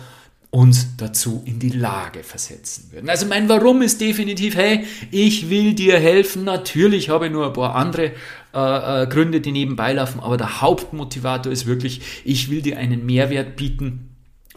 uns 0.51 0.95
dazu 0.95 1.43
in 1.45 1.59
die 1.59 1.69
Lage 1.69 2.23
versetzen 2.23 2.89
würden. 2.91 3.09
Also 3.09 3.25
mein 3.25 3.49
Warum 3.49 3.81
ist 3.81 3.99
definitiv, 3.99 4.55
hey, 4.55 4.85
ich 5.11 5.49
will 5.49 5.73
dir 5.73 5.99
helfen. 5.99 6.45
Natürlich 6.45 7.09
habe 7.09 7.25
ich 7.25 7.31
nur 7.31 7.47
ein 7.47 7.53
paar 7.53 7.75
andere 7.75 8.13
äh, 8.53 9.03
äh, 9.03 9.07
Gründe, 9.07 9.41
die 9.41 9.51
nebenbei 9.51 9.91
laufen, 9.91 10.21
aber 10.21 10.37
der 10.37 10.61
Hauptmotivator 10.61 11.51
ist 11.51 11.65
wirklich, 11.65 12.01
ich 12.23 12.49
will 12.49 12.61
dir 12.61 12.77
einen 12.77 13.05
Mehrwert 13.05 13.57
bieten 13.57 14.14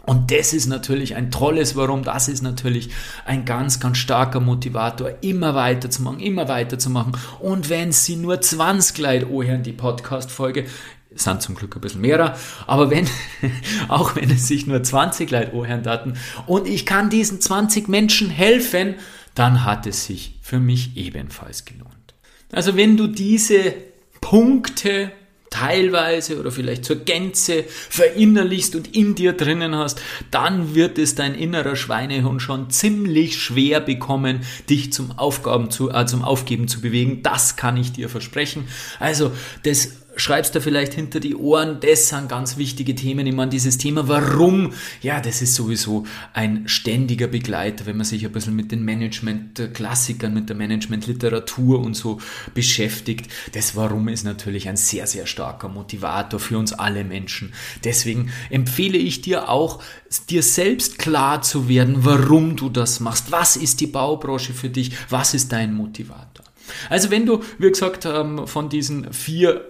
und 0.09 0.31
das 0.31 0.53
ist 0.53 0.65
natürlich 0.65 1.15
ein 1.15 1.29
tolles 1.29 1.75
Warum, 1.75 2.01
das 2.01 2.29
ist 2.29 2.41
natürlich 2.41 2.89
ein 3.25 3.45
ganz, 3.45 3.79
ganz 3.79 3.99
starker 3.99 4.39
Motivator, 4.39 5.11
immer 5.21 5.53
weiterzumachen, 5.53 6.19
immer 6.19 6.47
weiterzumachen. 6.47 7.15
Und 7.39 7.69
wenn 7.69 7.91
Sie 7.91 8.15
nur 8.15 8.41
20 8.41 8.97
Leute 8.97 9.27
anhören, 9.27 9.61
die 9.61 9.71
Podcast-Folge, 9.71 10.65
sind 11.13 11.43
zum 11.43 11.53
Glück 11.53 11.75
ein 11.75 11.81
bisschen 11.81 12.01
mehrer, 12.01 12.35
aber 12.65 12.89
wenn, 12.89 13.07
auch 13.87 14.15
wenn 14.15 14.31
es 14.31 14.47
sich 14.47 14.65
nur 14.65 14.81
20 14.81 15.29
Leute 15.29 15.53
anhören 15.53 15.83
daten 15.83 16.13
und 16.47 16.67
ich 16.67 16.87
kann 16.87 17.11
diesen 17.11 17.39
20 17.39 17.87
Menschen 17.87 18.31
helfen, 18.31 18.95
dann 19.35 19.63
hat 19.63 19.85
es 19.85 20.07
sich 20.07 20.39
für 20.41 20.59
mich 20.59 20.97
ebenfalls 20.97 21.65
gelohnt. 21.65 22.15
Also 22.51 22.75
wenn 22.75 22.97
du 22.97 23.05
diese 23.05 23.75
Punkte 24.21 25.11
teilweise 25.49 26.39
oder 26.39 26.51
vielleicht 26.51 26.85
zur 26.85 26.97
Gänze 26.97 27.65
verinnerlichst 27.67 28.75
und 28.75 28.95
in 28.95 29.15
dir 29.15 29.33
drinnen 29.33 29.75
hast, 29.75 30.01
dann 30.31 30.75
wird 30.75 30.97
es 30.97 31.15
dein 31.15 31.35
innerer 31.35 31.75
Schweinehund 31.75 32.41
schon 32.41 32.69
ziemlich 32.69 33.41
schwer 33.41 33.79
bekommen, 33.79 34.41
dich 34.69 34.93
zum 34.93 35.17
Aufgaben 35.17 35.71
zu, 35.71 35.89
äh, 35.89 36.05
zum 36.05 36.23
Aufgeben 36.23 36.67
zu 36.67 36.81
bewegen. 36.81 37.23
Das 37.23 37.55
kann 37.55 37.77
ich 37.77 37.91
dir 37.91 38.09
versprechen. 38.09 38.67
Also, 38.99 39.31
das 39.63 39.93
schreibst 40.19 40.53
du 40.55 40.61
vielleicht 40.61 40.93
hinter 40.93 41.19
die 41.19 41.35
Ohren, 41.35 41.79
das 41.79 42.09
sind 42.09 42.29
ganz 42.29 42.57
wichtige 42.57 42.95
Themen. 42.95 43.25
Ich 43.25 43.33
meine, 43.33 43.49
dieses 43.49 43.77
Thema 43.77 44.07
Warum, 44.07 44.73
ja, 45.01 45.19
das 45.19 45.41
ist 45.41 45.55
sowieso 45.55 46.05
ein 46.33 46.67
ständiger 46.67 47.27
Begleiter, 47.27 47.85
wenn 47.85 47.97
man 47.97 48.05
sich 48.05 48.25
ein 48.25 48.31
bisschen 48.31 48.55
mit 48.55 48.71
den 48.71 48.83
Management-Klassikern, 48.83 50.33
mit 50.33 50.49
der 50.49 50.55
Management-Literatur 50.55 51.79
und 51.79 51.95
so 51.95 52.19
beschäftigt. 52.53 53.31
Das 53.53 53.75
Warum 53.75 54.07
ist 54.07 54.23
natürlich 54.23 54.67
ein 54.67 54.77
sehr, 54.77 55.07
sehr 55.07 55.25
starker 55.25 55.69
Motivator 55.69 56.39
für 56.39 56.57
uns 56.57 56.73
alle 56.73 57.03
Menschen. 57.03 57.53
Deswegen 57.83 58.31
empfehle 58.49 58.97
ich 58.97 59.21
dir 59.21 59.49
auch, 59.49 59.81
dir 60.29 60.43
selbst 60.43 60.99
klar 60.99 61.41
zu 61.41 61.69
werden, 61.69 61.97
warum 61.99 62.55
du 62.55 62.69
das 62.69 62.99
machst. 62.99 63.31
Was 63.31 63.55
ist 63.55 63.79
die 63.79 63.87
Baubranche 63.87 64.53
für 64.53 64.69
dich? 64.69 64.91
Was 65.09 65.33
ist 65.33 65.51
dein 65.51 65.73
Motivator? 65.73 66.45
Also 66.89 67.11
wenn 67.11 67.25
du, 67.25 67.41
wie 67.57 67.69
gesagt, 67.69 68.05
ähm, 68.05 68.47
von 68.47 68.69
diesen 68.69 69.11
vier 69.13 69.65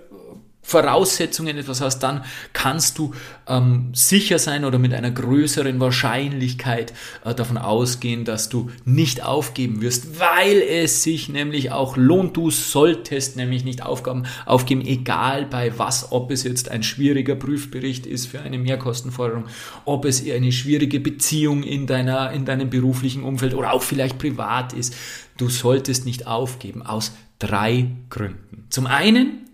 Voraussetzungen 0.62 1.58
etwas 1.58 1.82
hast, 1.82 2.00
dann 2.00 2.24
kannst 2.54 3.00
du 3.00 3.14
ähm, 3.48 3.90
sicher 3.94 4.38
sein 4.38 4.66
oder 4.66 4.78
mit 4.78 4.94
einer 4.94 5.10
größeren 5.10 5.80
Wahrscheinlichkeit 5.80 6.94
äh, 7.26 7.34
davon 7.34 7.58
ausgehen, 7.58 8.24
dass 8.24 8.50
du 8.50 8.70
nicht 8.86 9.24
aufgeben 9.24 9.82
wirst, 9.82 10.20
weil 10.20 10.62
es 10.62 11.02
sich 11.02 11.28
nämlich 11.28 11.72
auch 11.72 11.98
lohnt. 11.98 12.38
Du 12.38 12.52
solltest 12.52 13.36
nämlich 13.36 13.64
nicht 13.64 13.84
Aufgaben 13.84 14.26
aufgeben, 14.46 14.82
egal 14.82 15.46
bei 15.46 15.78
was, 15.80 16.12
ob 16.12 16.30
es 16.30 16.44
jetzt 16.44 16.70
ein 16.70 16.84
schwieriger 16.84 17.36
Prüfbericht 17.36 18.06
ist 18.06 18.28
für 18.28 18.42
eine 18.42 18.60
Mehrkostenforderung, 18.60 19.46
ob 19.86 20.06
es 20.06 20.24
eine 20.30 20.52
schwierige 20.52 21.00
Beziehung 21.00 21.64
in 21.64 21.88
deiner, 21.88 22.32
in 22.32 22.46
deinem 22.46 22.70
beruflichen 22.70 23.24
Umfeld 23.24 23.56
oder 23.56 23.74
auch 23.74 23.82
vielleicht 23.82 24.20
privat 24.20 24.74
ist. 24.74 24.96
Du 25.38 25.50
solltest 25.50 26.06
nicht 26.06 26.28
aufgeben 26.28 26.84
aus 26.84 27.14
drei 27.40 27.88
Gründen. 28.10 28.66
Zum 28.70 28.86
einen, 28.86 29.49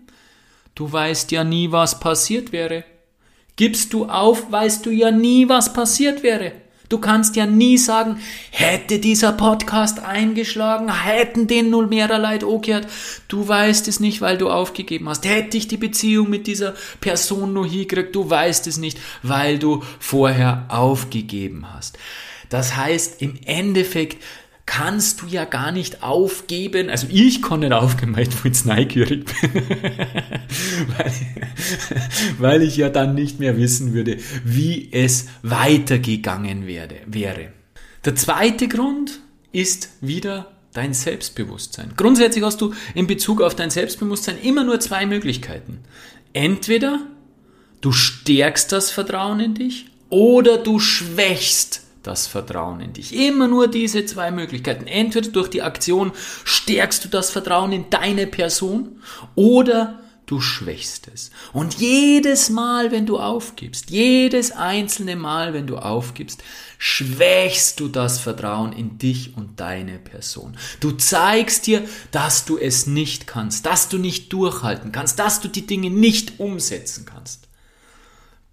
Du 0.76 0.92
weißt 0.92 1.32
ja 1.32 1.42
nie, 1.42 1.72
was 1.72 1.98
passiert 1.98 2.52
wäre. 2.52 2.84
Gibst 3.56 3.94
du 3.94 4.04
auf, 4.04 4.52
weißt 4.52 4.84
du 4.84 4.90
ja 4.90 5.10
nie, 5.10 5.48
was 5.48 5.72
passiert 5.72 6.22
wäre. 6.22 6.52
Du 6.90 6.98
kannst 6.98 7.34
ja 7.34 7.46
nie 7.46 7.78
sagen, 7.78 8.20
hätte 8.50 8.98
dieser 8.98 9.32
Podcast 9.32 10.00
eingeschlagen, 10.00 10.92
hätten 10.92 11.46
den 11.46 11.70
null 11.70 11.86
mehrer 11.86 12.18
Leid 12.18 12.44
gehört. 12.62 12.86
Du 13.26 13.48
weißt 13.48 13.88
es 13.88 14.00
nicht, 14.00 14.20
weil 14.20 14.36
du 14.36 14.50
aufgegeben 14.50 15.08
hast. 15.08 15.26
Hätte 15.26 15.56
ich 15.56 15.66
die 15.66 15.78
Beziehung 15.78 16.28
mit 16.28 16.46
dieser 16.46 16.74
Person 17.00 17.54
nur 17.54 17.66
hingekriegt, 17.66 18.14
du 18.14 18.28
weißt 18.28 18.66
es 18.66 18.76
nicht, 18.76 18.98
weil 19.22 19.58
du 19.58 19.82
vorher 19.98 20.66
aufgegeben 20.68 21.72
hast. 21.72 21.98
Das 22.50 22.76
heißt, 22.76 23.22
im 23.22 23.36
Endeffekt 23.46 24.22
kannst 24.66 25.22
du 25.22 25.26
ja 25.26 25.44
gar 25.44 25.70
nicht 25.72 26.02
aufgeben. 26.02 26.90
Also 26.90 27.06
ich 27.10 27.40
kann 27.40 27.60
nicht 27.60 27.72
aufgeben, 27.72 28.16
weil 28.16 28.28
ich 28.28 28.44
jetzt 28.44 28.66
neugierig 28.66 29.24
bin. 29.24 29.62
weil, 30.96 31.12
weil 32.38 32.62
ich 32.62 32.76
ja 32.76 32.88
dann 32.88 33.14
nicht 33.14 33.38
mehr 33.38 33.56
wissen 33.56 33.94
würde, 33.94 34.18
wie 34.44 34.88
es 34.92 35.28
weitergegangen 35.42 36.66
werde, 36.66 36.96
wäre. 37.06 37.52
Der 38.04 38.16
zweite 38.16 38.68
Grund 38.68 39.20
ist 39.52 39.88
wieder 40.00 40.52
dein 40.72 40.92
Selbstbewusstsein. 40.92 41.92
Grundsätzlich 41.96 42.44
hast 42.44 42.60
du 42.60 42.74
in 42.94 43.06
Bezug 43.06 43.40
auf 43.40 43.54
dein 43.54 43.70
Selbstbewusstsein 43.70 44.38
immer 44.42 44.64
nur 44.64 44.80
zwei 44.80 45.06
Möglichkeiten. 45.06 45.78
Entweder 46.34 47.00
du 47.80 47.92
stärkst 47.92 48.72
das 48.72 48.90
Vertrauen 48.90 49.40
in 49.40 49.54
dich 49.54 49.86
oder 50.10 50.58
du 50.58 50.78
schwächst 50.78 51.85
das 52.06 52.26
Vertrauen 52.26 52.80
in 52.80 52.92
dich. 52.92 53.14
Immer 53.14 53.48
nur 53.48 53.68
diese 53.68 54.04
zwei 54.06 54.30
Möglichkeiten. 54.30 54.86
Entweder 54.86 55.30
durch 55.30 55.48
die 55.48 55.62
Aktion 55.62 56.12
stärkst 56.44 57.04
du 57.04 57.08
das 57.08 57.30
Vertrauen 57.30 57.72
in 57.72 57.90
deine 57.90 58.26
Person 58.26 59.02
oder 59.34 60.00
du 60.26 60.40
schwächst 60.40 61.08
es. 61.12 61.30
Und 61.52 61.74
jedes 61.74 62.50
Mal, 62.50 62.90
wenn 62.90 63.06
du 63.06 63.18
aufgibst, 63.18 63.90
jedes 63.90 64.52
einzelne 64.52 65.16
Mal, 65.16 65.54
wenn 65.54 65.66
du 65.66 65.78
aufgibst, 65.78 66.42
schwächst 66.78 67.80
du 67.80 67.88
das 67.88 68.18
Vertrauen 68.18 68.72
in 68.72 68.98
dich 68.98 69.36
und 69.36 69.60
deine 69.60 69.98
Person. 69.98 70.56
Du 70.80 70.92
zeigst 70.92 71.66
dir, 71.66 71.82
dass 72.10 72.44
du 72.44 72.58
es 72.58 72.86
nicht 72.86 73.26
kannst, 73.26 73.66
dass 73.66 73.88
du 73.88 73.98
nicht 73.98 74.32
durchhalten 74.32 74.92
kannst, 74.92 75.18
dass 75.18 75.40
du 75.40 75.48
die 75.48 75.66
Dinge 75.66 75.90
nicht 75.90 76.38
umsetzen 76.38 77.06
kannst. 77.06 77.45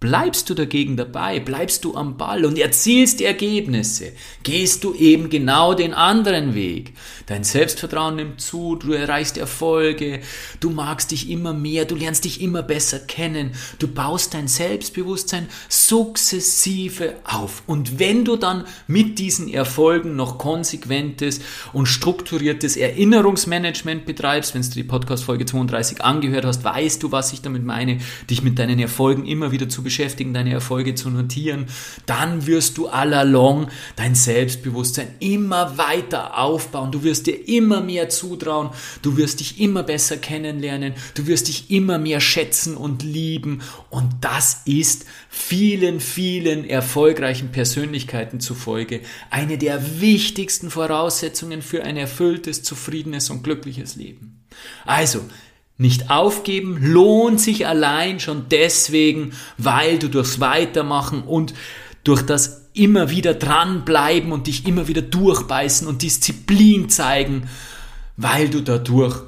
Bleibst 0.04 0.50
du 0.50 0.54
dagegen 0.54 0.98
dabei, 0.98 1.40
bleibst 1.40 1.82
du 1.82 1.94
am 1.94 2.18
Ball 2.18 2.44
und 2.44 2.58
erzielst 2.58 3.22
Ergebnisse, 3.22 4.12
gehst 4.42 4.84
du 4.84 4.92
eben 4.92 5.30
genau 5.30 5.72
den 5.72 5.94
anderen 5.94 6.54
Weg. 6.54 6.92
Dein 7.24 7.42
Selbstvertrauen 7.42 8.16
nimmt 8.16 8.38
zu, 8.38 8.76
du 8.76 8.92
erreichst 8.92 9.38
Erfolge, 9.38 10.20
du 10.60 10.68
magst 10.68 11.10
dich 11.10 11.30
immer 11.30 11.54
mehr, 11.54 11.86
du 11.86 11.94
lernst 11.94 12.26
dich 12.26 12.42
immer 12.42 12.62
besser 12.62 12.98
kennen, 12.98 13.52
du 13.78 13.88
baust 13.88 14.34
dein 14.34 14.46
Selbstbewusstsein 14.46 15.48
sukzessive 15.70 17.14
auf. 17.24 17.62
Und 17.66 17.98
wenn 17.98 18.26
du 18.26 18.36
dann 18.36 18.66
mit 18.86 19.18
diesen 19.18 19.48
Erfolgen 19.48 20.16
noch 20.16 20.36
konsequentes 20.36 21.40
und 21.72 21.86
strukturiertes 21.86 22.76
Erinnerungsmanagement 22.76 24.04
betreibst, 24.04 24.54
wenn 24.54 24.60
du 24.60 24.68
die 24.68 24.84
Podcast 24.84 25.24
Folge 25.24 25.46
32 25.46 26.04
angehört 26.04 26.44
hast, 26.44 26.62
weißt 26.62 27.02
du, 27.02 27.10
was 27.10 27.32
ich 27.32 27.40
damit 27.40 27.64
meine, 27.64 28.00
dich 28.28 28.42
mit 28.42 28.58
deinen 28.58 28.78
Erfolgen 28.78 29.24
immer 29.24 29.50
wieder 29.50 29.66
zu 29.66 29.82
beschäftigen 29.82 29.93
beschäftigen, 29.94 30.34
deine 30.34 30.52
Erfolge 30.52 30.96
zu 30.96 31.08
notieren, 31.08 31.66
dann 32.06 32.46
wirst 32.46 32.78
du 32.78 32.88
allalong 32.88 33.68
dein 33.94 34.16
Selbstbewusstsein 34.16 35.06
immer 35.20 35.78
weiter 35.78 36.36
aufbauen. 36.36 36.90
Du 36.90 37.04
wirst 37.04 37.28
dir 37.28 37.48
immer 37.48 37.80
mehr 37.80 38.08
zutrauen, 38.08 38.70
du 39.02 39.16
wirst 39.16 39.38
dich 39.38 39.60
immer 39.60 39.84
besser 39.84 40.16
kennenlernen, 40.16 40.94
du 41.14 41.28
wirst 41.28 41.46
dich 41.46 41.70
immer 41.70 41.98
mehr 41.98 42.20
schätzen 42.20 42.76
und 42.76 43.04
lieben. 43.04 43.62
Und 43.88 44.10
das 44.20 44.62
ist 44.64 45.06
vielen, 45.28 46.00
vielen 46.00 46.68
erfolgreichen 46.68 47.52
Persönlichkeiten 47.52 48.40
zufolge 48.40 49.00
eine 49.30 49.58
der 49.58 50.00
wichtigsten 50.00 50.70
Voraussetzungen 50.70 51.62
für 51.62 51.84
ein 51.84 51.96
erfülltes, 51.96 52.64
zufriedenes 52.64 53.30
und 53.30 53.44
glückliches 53.44 53.94
Leben. 53.94 54.44
Also, 54.84 55.20
nicht 55.76 56.10
aufgeben 56.10 56.78
lohnt 56.80 57.40
sich 57.40 57.66
allein 57.66 58.20
schon 58.20 58.46
deswegen, 58.48 59.32
weil 59.58 59.98
du 59.98 60.08
durchs 60.08 60.38
Weitermachen 60.38 61.22
und 61.22 61.54
durch 62.04 62.22
das 62.22 62.68
immer 62.74 63.10
wieder 63.10 63.34
dranbleiben 63.34 64.32
und 64.32 64.46
dich 64.46 64.66
immer 64.66 64.88
wieder 64.88 65.02
durchbeißen 65.02 65.88
und 65.88 66.02
Disziplin 66.02 66.90
zeigen, 66.90 67.48
weil 68.16 68.48
du 68.48 68.60
dadurch 68.60 69.22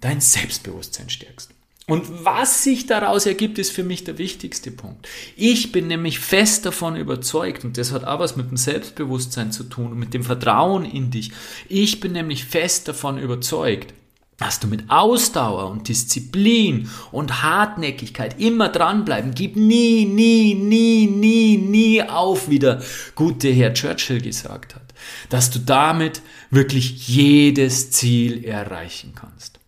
dein 0.00 0.20
Selbstbewusstsein 0.20 1.10
stärkst. 1.10 1.50
Und 1.86 2.24
was 2.24 2.64
sich 2.64 2.86
daraus 2.86 3.26
ergibt, 3.26 3.58
ist 3.58 3.70
für 3.70 3.84
mich 3.84 4.04
der 4.04 4.16
wichtigste 4.16 4.70
Punkt. 4.70 5.06
Ich 5.36 5.70
bin 5.70 5.86
nämlich 5.86 6.18
fest 6.18 6.64
davon 6.64 6.96
überzeugt, 6.96 7.62
und 7.64 7.76
das 7.76 7.92
hat 7.92 8.04
auch 8.04 8.20
was 8.20 8.36
mit 8.36 8.48
dem 8.48 8.56
Selbstbewusstsein 8.56 9.52
zu 9.52 9.64
tun 9.64 9.92
und 9.92 9.98
mit 9.98 10.14
dem 10.14 10.24
Vertrauen 10.24 10.86
in 10.86 11.10
dich. 11.10 11.32
Ich 11.68 12.00
bin 12.00 12.12
nämlich 12.12 12.46
fest 12.46 12.88
davon 12.88 13.18
überzeugt, 13.18 13.92
dass 14.36 14.60
du 14.60 14.66
mit 14.66 14.90
Ausdauer 14.90 15.70
und 15.70 15.88
Disziplin 15.88 16.90
und 17.12 17.42
Hartnäckigkeit 17.42 18.40
immer 18.40 18.68
dranbleiben, 18.68 19.34
gib 19.34 19.56
nie, 19.56 20.04
nie, 20.04 20.54
nie, 20.54 21.06
nie, 21.06 21.56
nie 21.56 22.02
auf, 22.02 22.48
wie 22.48 22.58
der 22.58 22.82
gute 23.14 23.48
Herr 23.50 23.74
Churchill 23.74 24.20
gesagt 24.20 24.74
hat, 24.74 24.94
dass 25.28 25.50
du 25.50 25.60
damit 25.60 26.22
wirklich 26.50 27.08
jedes 27.08 27.90
Ziel 27.90 28.44
erreichen 28.44 29.12
kannst. 29.14 29.60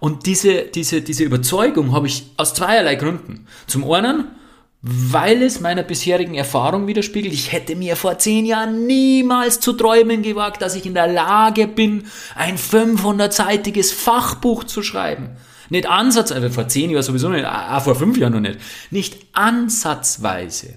Und 0.00 0.26
diese, 0.26 0.64
diese, 0.64 1.00
diese 1.00 1.22
Überzeugung 1.22 1.92
habe 1.92 2.08
ich 2.08 2.26
aus 2.36 2.54
zweierlei 2.54 2.96
Gründen. 2.96 3.46
Zum 3.68 3.88
einen, 3.88 4.24
weil 4.82 5.42
es 5.42 5.60
meiner 5.60 5.84
bisherigen 5.84 6.34
Erfahrung 6.34 6.88
widerspiegelt. 6.88 7.32
Ich 7.32 7.52
hätte 7.52 7.76
mir 7.76 7.94
vor 7.94 8.18
zehn 8.18 8.44
Jahren 8.44 8.86
niemals 8.86 9.60
zu 9.60 9.72
träumen 9.72 10.22
gewagt, 10.22 10.60
dass 10.60 10.74
ich 10.74 10.86
in 10.86 10.94
der 10.94 11.06
Lage 11.06 11.68
bin, 11.68 12.04
ein 12.34 12.58
500-seitiges 12.58 13.92
Fachbuch 13.92 14.64
zu 14.64 14.82
schreiben. 14.82 15.30
Nicht 15.70 15.86
ansatzweise, 15.86 16.50
vor 16.50 16.68
zehn 16.68 16.90
Jahren 16.90 17.04
sowieso 17.04 17.28
nicht, 17.28 17.46
auch 17.46 17.82
vor 17.82 17.94
fünf 17.94 18.18
Jahren 18.18 18.32
noch 18.32 18.40
nicht. 18.40 18.58
Nicht 18.90 19.16
ansatzweise 19.32 20.74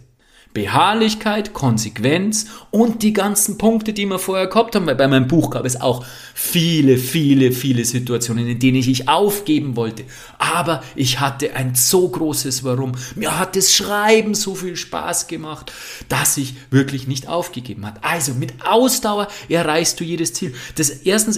Beharrlichkeit, 0.55 1.53
Konsequenz 1.53 2.45
und 2.71 3.03
die 3.03 3.11
ganzen 3.11 3.57
Punkte, 3.57 3.91
die 3.91 4.05
wir 4.05 4.19
vorher 4.19 4.47
gehabt 4.47 4.73
haben. 4.73 4.87
Weil 4.87 4.95
bei 4.95 5.07
meinem 5.07 5.27
Buch 5.27 5.49
gab 5.51 5.65
es 5.65 5.79
auch 5.79 6.05
viele, 6.33 6.97
viele, 6.97 7.51
viele 7.51 7.83
Situationen, 7.83 8.47
in 8.47 8.57
denen 8.57 8.77
ich 8.77 9.09
aufgeben 9.09 9.75
wollte. 9.75 10.05
Aber 10.39 10.81
ich 10.95 11.19
hatte 11.19 11.55
ein 11.55 11.75
so 11.75 12.07
großes 12.07 12.63
Warum. 12.63 12.93
Mir 13.15 13.37
hat 13.37 13.57
das 13.57 13.73
Schreiben 13.73 14.33
so 14.33 14.55
viel 14.55 14.77
Spaß 14.77 15.27
gemacht, 15.27 15.73
dass 16.07 16.37
ich 16.37 16.55
wirklich 16.71 17.05
nicht 17.05 17.27
aufgegeben 17.27 17.85
habe. 17.85 18.01
Also 18.01 18.33
mit 18.33 18.53
Ausdauer 18.65 19.27
erreichst 19.49 19.99
du 19.99 20.05
jedes 20.05 20.33
Ziel. 20.33 20.55
Das 20.75 20.89
erstens, 20.89 21.37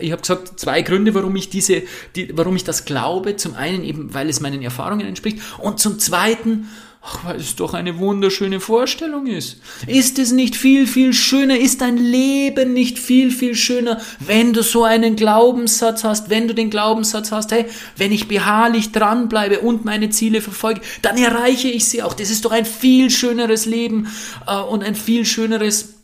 ich 0.00 0.10
habe 0.10 0.20
gesagt, 0.20 0.58
zwei 0.58 0.82
Gründe, 0.82 1.14
warum 1.14 1.36
ich 1.36 1.48
diese, 1.48 1.82
die, 2.16 2.36
warum 2.36 2.56
ich 2.56 2.64
das 2.64 2.84
glaube. 2.84 3.36
Zum 3.36 3.54
einen 3.54 3.84
eben, 3.84 4.12
weil 4.14 4.28
es 4.28 4.40
meinen 4.40 4.62
Erfahrungen 4.62 5.06
entspricht. 5.06 5.38
Und 5.58 5.78
zum 5.78 6.00
zweiten, 6.00 6.66
Ach, 7.10 7.24
weil 7.24 7.36
es 7.36 7.56
doch 7.56 7.72
eine 7.72 7.98
wunderschöne 7.98 8.60
Vorstellung 8.60 9.26
ist. 9.26 9.56
Ist 9.86 10.18
es 10.18 10.32
nicht 10.32 10.56
viel, 10.56 10.86
viel 10.86 11.14
schöner? 11.14 11.56
Ist 11.56 11.80
dein 11.80 11.96
Leben 11.96 12.74
nicht 12.74 12.98
viel, 12.98 13.30
viel 13.30 13.54
schöner, 13.54 13.98
wenn 14.20 14.52
du 14.52 14.62
so 14.62 14.84
einen 14.84 15.16
Glaubenssatz 15.16 16.04
hast, 16.04 16.28
wenn 16.28 16.48
du 16.48 16.54
den 16.54 16.68
Glaubenssatz 16.68 17.32
hast, 17.32 17.50
hey, 17.52 17.64
wenn 17.96 18.12
ich 18.12 18.28
beharrlich 18.28 18.92
dranbleibe 18.92 19.60
und 19.60 19.86
meine 19.86 20.10
Ziele 20.10 20.42
verfolge, 20.42 20.82
dann 21.00 21.16
erreiche 21.16 21.68
ich 21.68 21.86
sie 21.86 22.02
auch. 22.02 22.12
Das 22.12 22.30
ist 22.30 22.44
doch 22.44 22.52
ein 22.52 22.66
viel 22.66 23.10
schöneres 23.10 23.64
Leben 23.64 24.08
äh, 24.46 24.60
und 24.60 24.84
ein 24.84 24.94
viel 24.94 25.24
schöneres 25.24 25.97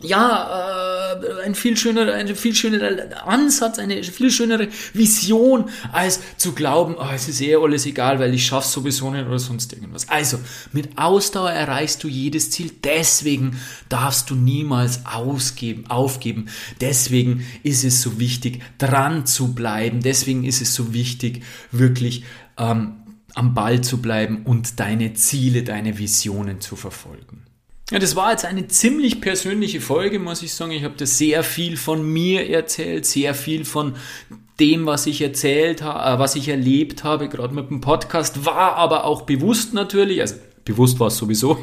ja, 0.00 1.12
äh, 1.12 1.42
ein 1.44 1.54
viel 1.54 1.76
schönerer, 1.76 2.14
ein 2.14 2.34
viel 2.34 2.54
schönerer 2.54 3.26
Ansatz, 3.26 3.78
eine 3.78 4.02
viel 4.02 4.30
schönere 4.30 4.68
Vision, 4.92 5.70
als 5.92 6.20
zu 6.36 6.52
glauben, 6.52 6.96
oh, 6.98 7.08
es 7.14 7.28
ist 7.28 7.40
eh 7.40 7.54
alles 7.56 7.86
egal, 7.86 8.18
weil 8.18 8.34
ich 8.34 8.44
schaff's 8.46 8.72
sowieso 8.72 9.10
nicht 9.10 9.26
oder 9.26 9.38
sonst 9.38 9.72
irgendwas. 9.72 10.08
Also, 10.08 10.38
mit 10.72 10.98
Ausdauer 10.98 11.50
erreichst 11.50 12.02
du 12.02 12.08
jedes 12.08 12.50
Ziel, 12.50 12.72
deswegen 12.82 13.58
darfst 13.88 14.30
du 14.30 14.34
niemals 14.34 15.06
ausgeben, 15.06 15.86
aufgeben. 15.88 16.46
Deswegen 16.80 17.44
ist 17.62 17.84
es 17.84 18.02
so 18.02 18.18
wichtig, 18.18 18.62
dran 18.78 19.26
zu 19.26 19.54
bleiben. 19.54 20.00
Deswegen 20.00 20.44
ist 20.44 20.60
es 20.60 20.74
so 20.74 20.92
wichtig, 20.92 21.42
wirklich 21.70 22.24
ähm, 22.58 22.96
am 23.34 23.54
Ball 23.54 23.80
zu 23.80 24.00
bleiben 24.02 24.42
und 24.44 24.80
deine 24.80 25.14
Ziele, 25.14 25.62
deine 25.62 25.98
Visionen 25.98 26.60
zu 26.60 26.76
verfolgen. 26.76 27.33
Ja, 27.90 27.98
das 27.98 28.16
war 28.16 28.30
jetzt 28.30 28.46
eine 28.46 28.66
ziemlich 28.66 29.20
persönliche 29.20 29.80
Folge, 29.80 30.18
muss 30.18 30.42
ich 30.42 30.54
sagen. 30.54 30.72
Ich 30.72 30.84
habe 30.84 30.94
da 30.96 31.04
sehr 31.04 31.42
viel 31.42 31.76
von 31.76 32.02
mir 32.02 32.48
erzählt, 32.48 33.04
sehr 33.04 33.34
viel 33.34 33.66
von 33.66 33.96
dem, 34.58 34.86
was 34.86 35.06
ich 35.06 35.20
erzählt 35.20 35.82
habe, 35.82 36.16
äh, 36.16 36.18
was 36.18 36.34
ich 36.34 36.48
erlebt 36.48 37.04
habe, 37.04 37.28
gerade 37.28 37.54
mit 37.54 37.68
dem 37.68 37.80
Podcast, 37.82 38.46
war 38.46 38.76
aber 38.76 39.04
auch 39.04 39.22
bewusst 39.22 39.74
natürlich, 39.74 40.20
also 40.20 40.36
bewusst 40.64 40.98
war 40.98 41.08
es 41.08 41.16
sowieso. 41.16 41.58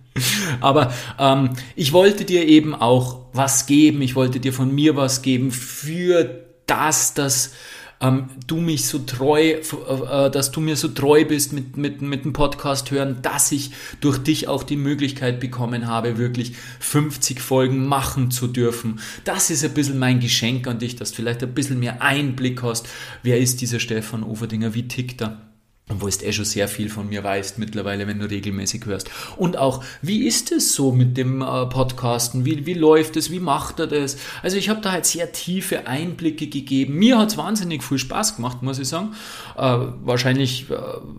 aber 0.60 0.92
ähm, 1.18 1.50
ich 1.74 1.92
wollte 1.92 2.24
dir 2.24 2.46
eben 2.46 2.74
auch 2.74 3.26
was 3.32 3.66
geben, 3.66 4.02
ich 4.02 4.14
wollte 4.14 4.38
dir 4.38 4.52
von 4.52 4.72
mir 4.72 4.94
was 4.94 5.22
geben 5.22 5.50
für 5.50 6.44
das, 6.66 7.14
dass 7.14 7.54
ähm, 8.00 8.28
du 8.46 8.58
mich 8.58 8.86
so 8.86 8.98
treu, 8.98 9.40
äh, 9.40 9.56
äh, 9.56 10.30
dass 10.30 10.50
du 10.50 10.60
mir 10.60 10.76
so 10.76 10.88
treu 10.88 11.24
bist 11.24 11.52
mit, 11.52 11.76
mit, 11.76 12.02
mit 12.02 12.24
dem 12.24 12.32
Podcast 12.32 12.90
hören, 12.90 13.18
dass 13.22 13.52
ich 13.52 13.70
durch 14.00 14.18
dich 14.18 14.48
auch 14.48 14.62
die 14.62 14.76
Möglichkeit 14.76 15.40
bekommen 15.40 15.86
habe, 15.86 16.18
wirklich 16.18 16.54
50 16.80 17.40
Folgen 17.40 17.86
machen 17.86 18.30
zu 18.30 18.48
dürfen. 18.48 19.00
Das 19.24 19.50
ist 19.50 19.64
ein 19.64 19.74
bisschen 19.74 19.98
mein 19.98 20.20
Geschenk 20.20 20.66
an 20.66 20.78
dich, 20.78 20.96
dass 20.96 21.10
du 21.10 21.16
vielleicht 21.16 21.42
ein 21.42 21.54
bisschen 21.54 21.80
mehr 21.80 22.02
Einblick 22.02 22.62
hast. 22.62 22.88
Wer 23.22 23.38
ist 23.38 23.60
dieser 23.60 23.80
Stefan 23.80 24.22
Overdinger? 24.22 24.74
Wie 24.74 24.88
tickt 24.88 25.22
er? 25.22 25.40
Wo 25.88 26.08
ist 26.08 26.24
eh 26.24 26.32
schon 26.32 26.44
sehr 26.44 26.66
viel 26.66 26.88
von 26.88 27.08
mir 27.08 27.22
weißt 27.22 27.60
mittlerweile, 27.60 28.08
wenn 28.08 28.18
du 28.18 28.28
regelmäßig 28.28 28.86
hörst. 28.86 29.08
Und 29.36 29.56
auch, 29.56 29.84
wie 30.02 30.26
ist 30.26 30.50
es 30.50 30.74
so 30.74 30.90
mit 30.90 31.16
dem 31.16 31.42
äh, 31.42 31.66
Podcasten? 31.66 32.44
Wie, 32.44 32.66
wie 32.66 32.74
läuft 32.74 33.16
es? 33.16 33.30
Wie 33.30 33.38
macht 33.38 33.78
er 33.78 33.86
das? 33.86 34.16
Also 34.42 34.56
ich 34.56 34.68
habe 34.68 34.80
da 34.80 34.90
halt 34.90 35.06
sehr 35.06 35.30
tiefe 35.30 35.86
Einblicke 35.86 36.48
gegeben. 36.48 36.94
Mir 36.94 37.18
hat 37.18 37.28
es 37.28 37.36
wahnsinnig 37.36 37.84
viel 37.84 37.98
Spaß 37.98 38.34
gemacht, 38.34 38.64
muss 38.64 38.80
ich 38.80 38.88
sagen. 38.88 39.14
Äh, 39.56 39.78
wahrscheinlich, 40.02 40.68
äh, 40.70 40.74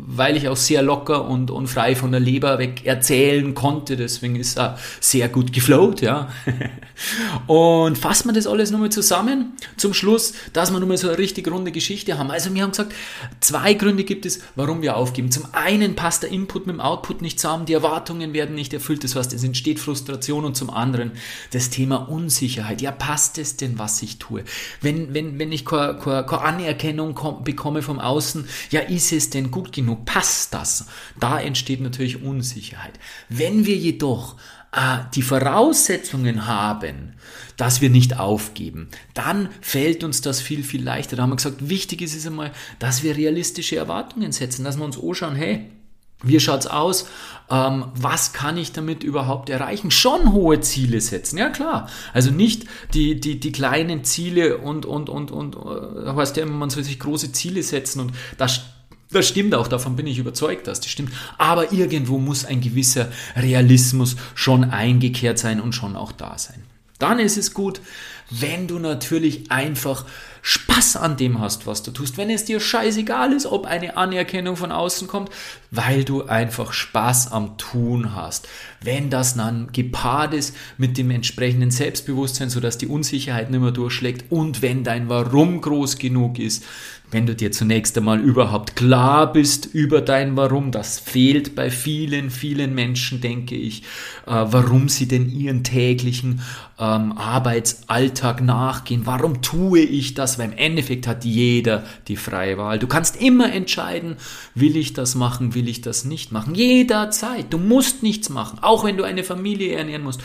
weil 0.05 0.35
ich 0.35 0.49
auch 0.49 0.57
sehr 0.57 0.81
locker 0.81 1.29
und, 1.29 1.49
und 1.49 1.67
frei 1.67 1.95
von 1.95 2.11
der 2.11 2.19
Leber 2.19 2.59
weg 2.59 2.85
erzählen 2.85 3.53
konnte. 3.53 3.95
Deswegen 3.95 4.35
ist 4.35 4.57
er 4.57 4.77
sehr 4.99 5.29
gut 5.29 5.53
geflowt, 5.53 6.01
ja. 6.01 6.27
und 7.47 7.97
fassen 7.97 8.27
wir 8.27 8.33
das 8.33 8.47
alles 8.47 8.71
nochmal 8.71 8.89
zusammen 8.89 9.53
zum 9.77 9.93
Schluss, 9.93 10.33
dass 10.51 10.71
wir 10.71 10.81
nochmal 10.81 10.97
so 10.97 11.07
eine 11.07 11.17
richtig 11.17 11.49
runde 11.49 11.71
Geschichte 11.71 12.17
haben. 12.17 12.31
Also 12.31 12.53
wir 12.53 12.63
haben 12.63 12.71
gesagt, 12.71 12.93
zwei 13.39 13.73
Gründe 13.73 14.03
gibt 14.03 14.25
es, 14.25 14.41
warum 14.57 14.81
wir 14.81 14.97
aufgeben. 14.97 15.31
Zum 15.31 15.45
einen 15.53 15.95
passt 15.95 16.23
der 16.23 16.31
Input 16.31 16.67
mit 16.67 16.75
dem 16.75 16.81
Output 16.81 17.21
nicht 17.21 17.39
zusammen, 17.39 17.65
die 17.65 17.73
Erwartungen 17.73 18.33
werden 18.33 18.55
nicht 18.55 18.73
erfüllt, 18.73 19.03
das 19.03 19.15
heißt, 19.15 19.31
es 19.31 19.43
entsteht 19.43 19.79
Frustration 19.79 20.43
und 20.43 20.57
zum 20.57 20.69
anderen 20.69 21.11
das 21.51 21.69
Thema 21.69 22.09
Unsicherheit. 22.09 22.81
Ja, 22.81 22.91
passt 22.91 23.37
es 23.37 23.55
denn, 23.55 23.79
was 23.79 24.01
ich 24.01 24.17
tue? 24.17 24.43
Wenn, 24.81 25.13
wenn, 25.13 25.39
wenn 25.39 25.51
ich 25.51 25.63
keine, 25.63 25.95
keine, 25.99 26.41
Anerkennung 26.41 27.43
bekomme 27.43 27.81
vom 27.81 27.99
Außen, 27.99 28.47
ja, 28.71 28.81
ist 28.81 29.13
es 29.13 29.29
denn 29.29 29.51
gut 29.51 29.71
genug? 29.71 30.05
Passt 30.05 30.53
das? 30.53 30.87
Da 31.19 31.39
entsteht 31.39 31.79
natürlich 31.79 32.23
Unsicherheit. 32.23 32.93
Wenn 33.29 33.65
wir 33.65 33.75
jedoch 33.75 34.35
die 35.15 35.21
Voraussetzungen 35.21 36.45
haben, 36.45 37.13
dass 37.55 37.81
wir 37.81 37.89
nicht 37.89 38.19
aufgeben, 38.19 38.89
dann 39.13 39.49
fällt 39.61 40.03
uns 40.03 40.21
das 40.21 40.41
viel, 40.41 40.63
viel 40.63 40.83
leichter. 40.83 41.15
Da 41.15 41.23
haben 41.23 41.31
wir 41.31 41.37
gesagt, 41.37 41.69
wichtig 41.69 42.01
ist 42.01 42.15
es 42.15 42.27
einmal, 42.27 42.51
dass 42.79 43.01
wir 43.01 43.17
realistische 43.17 43.77
Erwartungen 43.77 44.31
setzen, 44.31 44.63
dass 44.63 44.77
wir 44.77 44.85
uns 44.85 45.01
anschauen, 45.01 45.35
hey, 45.35 45.71
wie 46.23 46.39
schaut's 46.39 46.65
aus? 46.65 47.07
Ähm, 47.49 47.85
was 47.95 48.33
kann 48.33 48.57
ich 48.57 48.71
damit 48.71 49.03
überhaupt 49.03 49.49
erreichen? 49.49 49.91
Schon 49.91 50.33
hohe 50.33 50.59
Ziele 50.61 50.99
setzen, 50.99 51.37
ja 51.37 51.49
klar. 51.49 51.89
Also 52.11 52.31
nicht 52.31 52.65
die, 52.93 53.19
die, 53.19 53.39
die 53.39 53.51
kleinen 53.51 54.03
Ziele 54.03 54.57
und, 54.57 54.85
und, 54.85 55.09
und, 55.09 55.31
und, 55.31 55.55
äh, 55.55 56.15
heißt 56.15 56.37
ja 56.37 56.45
man 56.45 56.69
soll 56.71 56.83
sich 56.83 56.99
große 56.99 57.31
Ziele 57.33 57.61
setzen 57.61 57.99
und 57.99 58.13
das 58.37 58.61
das 59.11 59.27
stimmt 59.27 59.55
auch, 59.55 59.67
davon 59.67 59.95
bin 59.95 60.07
ich 60.07 60.17
überzeugt, 60.17 60.67
dass 60.67 60.81
das 60.81 60.89
stimmt. 60.89 61.13
Aber 61.37 61.71
irgendwo 61.71 62.17
muss 62.17 62.45
ein 62.45 62.61
gewisser 62.61 63.09
Realismus 63.35 64.15
schon 64.35 64.65
eingekehrt 64.65 65.39
sein 65.39 65.61
und 65.61 65.73
schon 65.73 65.95
auch 65.95 66.11
da 66.11 66.37
sein. 66.37 66.61
Dann 66.99 67.19
ist 67.19 67.37
es 67.37 67.53
gut, 67.53 67.79
wenn 68.29 68.67
du 68.67 68.79
natürlich 68.79 69.51
einfach 69.51 70.05
Spaß 70.47 70.95
an 70.95 71.17
dem 71.17 71.41
hast, 71.41 71.67
was 71.67 71.83
du 71.83 71.91
tust, 71.91 72.17
wenn 72.17 72.29
es 72.29 72.45
dir 72.45 72.61
scheißegal 72.61 73.33
ist, 73.33 73.47
ob 73.47 73.65
eine 73.65 73.97
Anerkennung 73.97 74.55
von 74.55 74.71
außen 74.71 75.05
kommt, 75.05 75.29
weil 75.71 76.05
du 76.05 76.23
einfach 76.23 76.71
Spaß 76.71 77.33
am 77.33 77.57
Tun 77.57 78.15
hast. 78.15 78.47
Wenn 78.81 79.09
das 79.09 79.35
dann 79.35 79.73
gepaart 79.73 80.33
ist 80.33 80.55
mit 80.77 80.97
dem 80.97 81.11
entsprechenden 81.11 81.69
Selbstbewusstsein, 81.69 82.49
sodass 82.49 82.77
die 82.77 82.87
Unsicherheit 82.87 83.51
nicht 83.51 83.59
mehr 83.59 83.71
durchschlägt 83.71 84.31
und 84.31 84.61
wenn 84.61 84.85
dein 84.85 85.09
Warum 85.09 85.59
groß 85.59 85.97
genug 85.97 86.39
ist, 86.39 86.63
wenn 87.09 87.25
du 87.25 87.35
dir 87.35 87.51
zunächst 87.53 87.97
einmal 87.97 88.19
überhaupt 88.19 88.75
klar 88.75 89.31
bist 89.31 89.65
über 89.65 90.01
dein 90.01 90.35
Warum, 90.35 90.71
das 90.71 90.99
fehlt 90.99 91.55
bei 91.55 91.69
vielen, 91.69 92.29
vielen 92.29 92.75
Menschen, 92.75 93.21
denke 93.21 93.55
ich, 93.55 93.83
äh, 94.25 94.31
warum 94.45 94.89
sie 94.89 95.07
denn 95.07 95.29
ihren 95.29 95.63
täglichen 95.63 96.41
ähm, 96.77 97.17
Arbeitsalltag 97.17 98.41
nachgehen, 98.41 99.05
warum 99.05 99.41
tue 99.41 99.79
ich 99.79 100.15
das, 100.15 100.36
weil 100.37 100.51
im 100.51 100.57
Endeffekt 100.57 101.07
hat 101.07 101.25
jeder 101.25 101.83
die 102.07 102.17
freie 102.17 102.57
Wahl. 102.57 102.79
Du 102.79 102.87
kannst 102.87 103.21
immer 103.21 103.51
entscheiden, 103.51 104.17
will 104.55 104.77
ich 104.77 104.93
das 104.93 105.15
machen, 105.15 105.55
will 105.55 105.67
ich 105.67 105.81
das 105.81 106.05
nicht 106.05 106.31
machen, 106.31 106.55
jederzeit. 106.55 107.51
Du 107.51 107.57
musst 107.57 108.03
nichts 108.03 108.29
machen, 108.29 108.59
auch 108.61 108.83
wenn 108.83 108.97
du 108.97 109.03
eine 109.03 109.23
Familie 109.23 109.75
ernähren 109.75 110.03
musst 110.03 110.21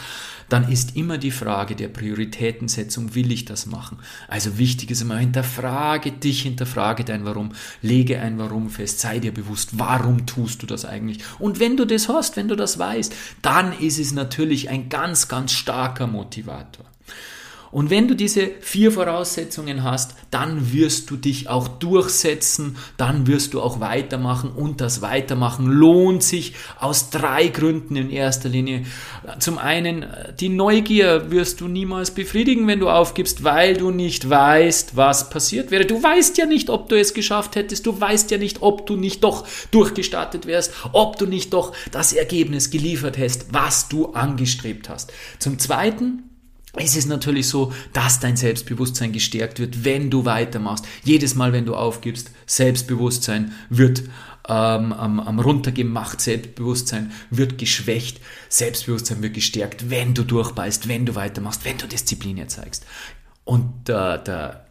dann 0.53 0.71
ist 0.71 0.97
immer 0.97 1.17
die 1.17 1.31
Frage 1.31 1.75
der 1.75 1.89
Prioritätensetzung, 1.89 3.15
will 3.15 3.33
ich 3.33 3.47
das 3.47 3.65
machen? 3.65 3.99
Also 4.29 4.59
wichtig 4.59 4.91
ist 4.91 5.01
immer, 5.01 5.17
hinterfrage 5.17 6.13
dich, 6.13 6.43
hinterfrage 6.43 7.05
dein 7.05 7.25
Warum, 7.25 7.53
lege 7.81 8.21
ein 8.21 8.39
Warum 8.39 8.69
fest, 8.69 9.01
sei 9.01 9.19
dir 9.19 9.33
bewusst, 9.33 9.79
warum 9.79 10.27
tust 10.27 10.63
du 10.63 10.67
das 10.67 10.85
eigentlich? 10.85 11.21
Und 11.39 11.59
wenn 11.59 11.79
du 11.79 11.87
das 11.87 12.11
hast, 12.11 12.37
wenn 12.37 12.49
du 12.49 12.57
das 12.57 12.79
weißt, 12.79 13.15
dann 13.41 13.73
ist 13.79 13.99
es 13.99 14.13
natürlich 14.13 14.69
ein 14.69 14.91
ganz, 14.91 15.29
ganz 15.29 15.53
starker 15.53 16.07
Motivator. 16.07 16.85
Und 17.73 17.89
wenn 17.89 18.07
du 18.07 18.15
diese 18.15 18.51
vier 18.61 18.93
Voraussetzungen 18.93 19.83
hast, 19.83 20.15
dann 20.31 20.75
wirst 20.75 21.11
du 21.11 21.17
dich 21.17 21.49
auch 21.49 21.69
durchsetzen, 21.69 22.77
dann 22.99 23.27
wirst 23.27 23.55
du 23.55 23.63
auch 23.63 23.81
weitermachen 23.81 24.51
und 24.51 24.83
das 24.83 25.01
Weitermachen 25.01 25.67
lohnt 25.67 26.23
sich 26.23 26.55
aus 26.79 27.09
drei 27.09 27.49
Gründen 27.49 27.97
in 27.97 28.11
erster 28.11 28.51
Linie. 28.51 28.85
Zum 29.39 29.57
einen, 29.57 30.05
die 30.39 30.51
Neugier 30.51 31.31
wirst 31.31 31.63
du 31.63 31.69
niemals 31.69 32.11
befriedigen, 32.11 32.67
wenn 32.67 32.79
du 32.79 32.91
aufgibst, 32.91 33.43
weil 33.43 33.75
du 33.75 33.91
nicht 33.91 34.29
weißt, 34.29 34.95
was 34.95 35.31
passiert 35.31 35.71
wäre. 35.71 35.87
Du 35.87 36.03
weißt 36.03 36.37
ja 36.37 36.45
nicht, 36.45 36.69
ob 36.69 36.91
du 36.91 36.99
es 36.99 37.15
geschafft 37.15 37.57
hättest, 37.57 37.87
du 37.87 37.99
weißt 37.99 38.31
ja 38.31 38.37
nicht, 38.37 38.61
ob 38.61 38.87
du 38.87 38.97
nicht 38.97 39.25
doch 39.25 39.47
durchgestartet 39.71 40.47
wärst, 40.47 40.75
ob 40.93 41.17
du 41.17 41.25
nicht 41.25 41.55
doch 41.55 41.73
das 41.91 42.13
Ergebnis 42.13 42.71
geliefert 42.71 43.17
hast, 43.17 43.55
was 43.55 43.89
du 43.89 44.13
angestrebt 44.13 44.91
hast. 44.91 45.11
Zum 45.39 45.59
zweiten, 45.59 46.25
ist 46.79 46.97
es 46.97 47.07
natürlich 47.07 47.49
so, 47.49 47.73
dass 47.93 48.21
dein 48.21 48.37
Selbstbewusstsein 48.37 49.13
gestärkt 49.13 49.59
wird, 49.59 49.85
wenn 49.85 50.11
du 50.11 50.25
weitermachst. 50.25 50.87
Jedes 51.05 51.35
Mal, 51.35 51.53
wenn 51.53 51.67
du 51.67 51.75
aufgibst, 51.75 52.31
Selbstbewusstsein 52.47 53.53
wird 53.69 54.05
ähm, 54.49 54.95
ähm, 54.99 55.39
runtergemacht, 55.39 56.21
Selbstbewusstsein 56.21 57.13
wird 57.31 57.59
geschwächt, 57.59 58.21
Selbstbewusstsein 58.49 59.23
wird 59.23 59.35
gestärkt, 59.35 59.91
wenn 59.91 60.15
du 60.15 60.25
durchbeißt, 60.25 60.89
wenn 60.89 61.05
du 61.05 61.15
weitermachst, 61.15 61.65
wenn 61.65 61.79
du 61.79 61.87
Disziplin 61.87 62.49
zeigst. 62.49 62.87
Und 63.45 63.89
äh, 63.89 64.23
der 64.23 64.62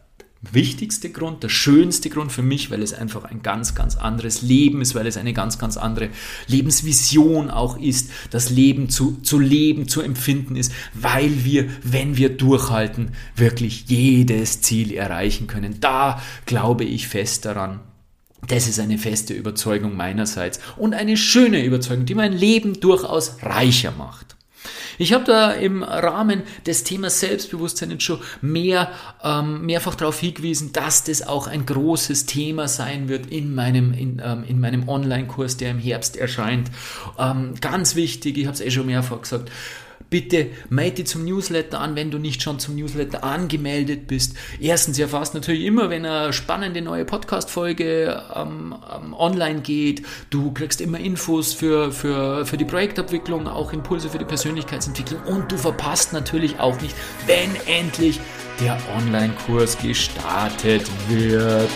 wichtigste 0.50 1.10
Grund, 1.10 1.42
der 1.44 1.48
schönste 1.48 2.10
Grund 2.10 2.32
für 2.32 2.42
mich, 2.42 2.70
weil 2.70 2.82
es 2.82 2.92
einfach 2.92 3.24
ein 3.24 3.42
ganz, 3.42 3.74
ganz 3.74 3.96
anderes 3.96 4.42
Leben 4.42 4.80
ist, 4.80 4.94
weil 4.94 5.06
es 5.06 5.16
eine 5.16 5.32
ganz, 5.32 5.58
ganz 5.58 5.76
andere 5.76 6.08
Lebensvision 6.48 7.48
auch 7.48 7.78
ist, 7.78 8.10
das 8.30 8.50
Leben 8.50 8.88
zu, 8.88 9.20
zu 9.22 9.38
leben, 9.38 9.86
zu 9.86 10.00
empfinden 10.00 10.56
ist, 10.56 10.72
weil 10.94 11.44
wir, 11.44 11.68
wenn 11.84 12.16
wir 12.16 12.30
durchhalten, 12.30 13.12
wirklich 13.36 13.84
jedes 13.86 14.62
Ziel 14.62 14.92
erreichen 14.92 15.46
können. 15.46 15.76
Da 15.80 16.20
glaube 16.44 16.84
ich 16.84 17.06
fest 17.06 17.44
daran. 17.44 17.80
Das 18.48 18.66
ist 18.66 18.80
eine 18.80 18.98
feste 18.98 19.34
Überzeugung 19.34 19.96
meinerseits 19.96 20.58
und 20.76 20.94
eine 20.94 21.16
schöne 21.16 21.64
Überzeugung, 21.64 22.06
die 22.06 22.16
mein 22.16 22.32
Leben 22.32 22.80
durchaus 22.80 23.36
reicher 23.42 23.92
macht. 23.92 24.31
Ich 24.98 25.12
habe 25.12 25.24
da 25.24 25.52
im 25.52 25.82
Rahmen 25.82 26.42
des 26.66 26.84
Themas 26.84 27.20
Selbstbewusstsein 27.20 27.90
jetzt 27.90 28.04
schon 28.04 28.20
mehr, 28.40 28.92
ähm, 29.22 29.66
mehrfach 29.66 29.94
darauf 29.94 30.20
hingewiesen, 30.20 30.72
dass 30.72 31.04
das 31.04 31.26
auch 31.26 31.46
ein 31.46 31.66
großes 31.66 32.26
Thema 32.26 32.68
sein 32.68 33.08
wird 33.08 33.26
in 33.26 33.54
meinem, 33.54 33.92
in, 33.92 34.22
ähm, 34.24 34.44
in 34.46 34.60
meinem 34.60 34.88
Online-Kurs, 34.88 35.56
der 35.56 35.70
im 35.70 35.78
Herbst 35.78 36.16
erscheint. 36.16 36.70
Ähm, 37.18 37.54
ganz 37.60 37.96
wichtig, 37.96 38.38
ich 38.38 38.46
habe 38.46 38.54
es 38.54 38.60
eh 38.60 38.70
schon 38.70 38.86
mehrfach 38.86 39.22
gesagt, 39.22 39.50
bitte 40.12 40.50
melde 40.68 40.96
dich 40.96 41.06
zum 41.06 41.24
Newsletter 41.24 41.80
an, 41.80 41.96
wenn 41.96 42.10
du 42.10 42.18
nicht 42.18 42.42
schon 42.42 42.58
zum 42.58 42.76
Newsletter 42.76 43.24
angemeldet 43.24 44.06
bist. 44.06 44.36
Erstens 44.60 44.98
erfasst 44.98 45.32
natürlich 45.32 45.64
immer, 45.64 45.88
wenn 45.88 46.04
eine 46.04 46.34
spannende 46.34 46.82
neue 46.82 47.06
Podcast-Folge 47.06 48.22
ähm, 48.36 48.74
ähm, 48.94 49.14
online 49.14 49.62
geht. 49.62 50.02
Du 50.28 50.52
kriegst 50.52 50.82
immer 50.82 51.00
Infos 51.00 51.54
für, 51.54 51.90
für, 51.92 52.44
für 52.44 52.58
die 52.58 52.66
Projektabwicklung, 52.66 53.48
auch 53.48 53.72
Impulse 53.72 54.10
für 54.10 54.18
die 54.18 54.26
Persönlichkeitsentwicklung 54.26 55.22
und 55.22 55.50
du 55.50 55.56
verpasst 55.56 56.12
natürlich 56.12 56.60
auch 56.60 56.78
nicht, 56.82 56.94
wenn 57.26 57.50
endlich 57.66 58.20
der 58.60 58.78
Online-Kurs 58.98 59.78
gestartet 59.78 60.82
wird. 61.08 61.70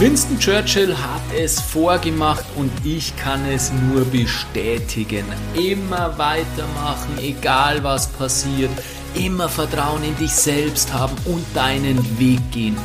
Winston 0.00 0.38
Churchill 0.38 0.96
hat 0.96 1.20
es 1.38 1.60
vorgemacht 1.60 2.46
und 2.56 2.72
ich 2.84 3.14
kann 3.16 3.44
es 3.44 3.70
nur 3.70 4.06
bestätigen. 4.06 5.26
Immer 5.52 6.16
weitermachen, 6.16 7.18
egal 7.20 7.84
was 7.84 8.06
passiert. 8.06 8.70
Immer 9.12 9.50
Vertrauen 9.50 10.02
in 10.02 10.16
dich 10.16 10.32
selbst 10.32 10.90
haben 10.94 11.14
und 11.26 11.44
deinen 11.52 11.98
Weg 12.18 12.40
gehen. 12.50 12.78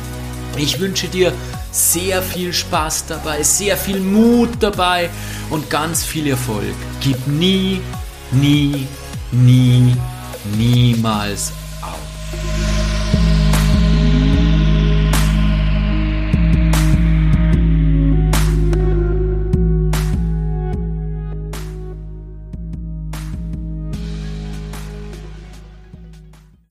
Ich 0.58 0.78
wünsche 0.78 1.08
dir 1.08 1.32
sehr 1.70 2.20
viel 2.20 2.52
Spaß 2.52 3.06
dabei, 3.06 3.42
sehr 3.42 3.78
viel 3.78 4.00
Mut 4.00 4.50
dabei 4.60 5.08
und 5.48 5.70
ganz 5.70 6.04
viel 6.04 6.26
Erfolg. 6.26 6.74
Gib 7.00 7.26
nie, 7.26 7.80
nie, 8.30 8.86
nie, 9.32 9.96
niemals 10.54 11.50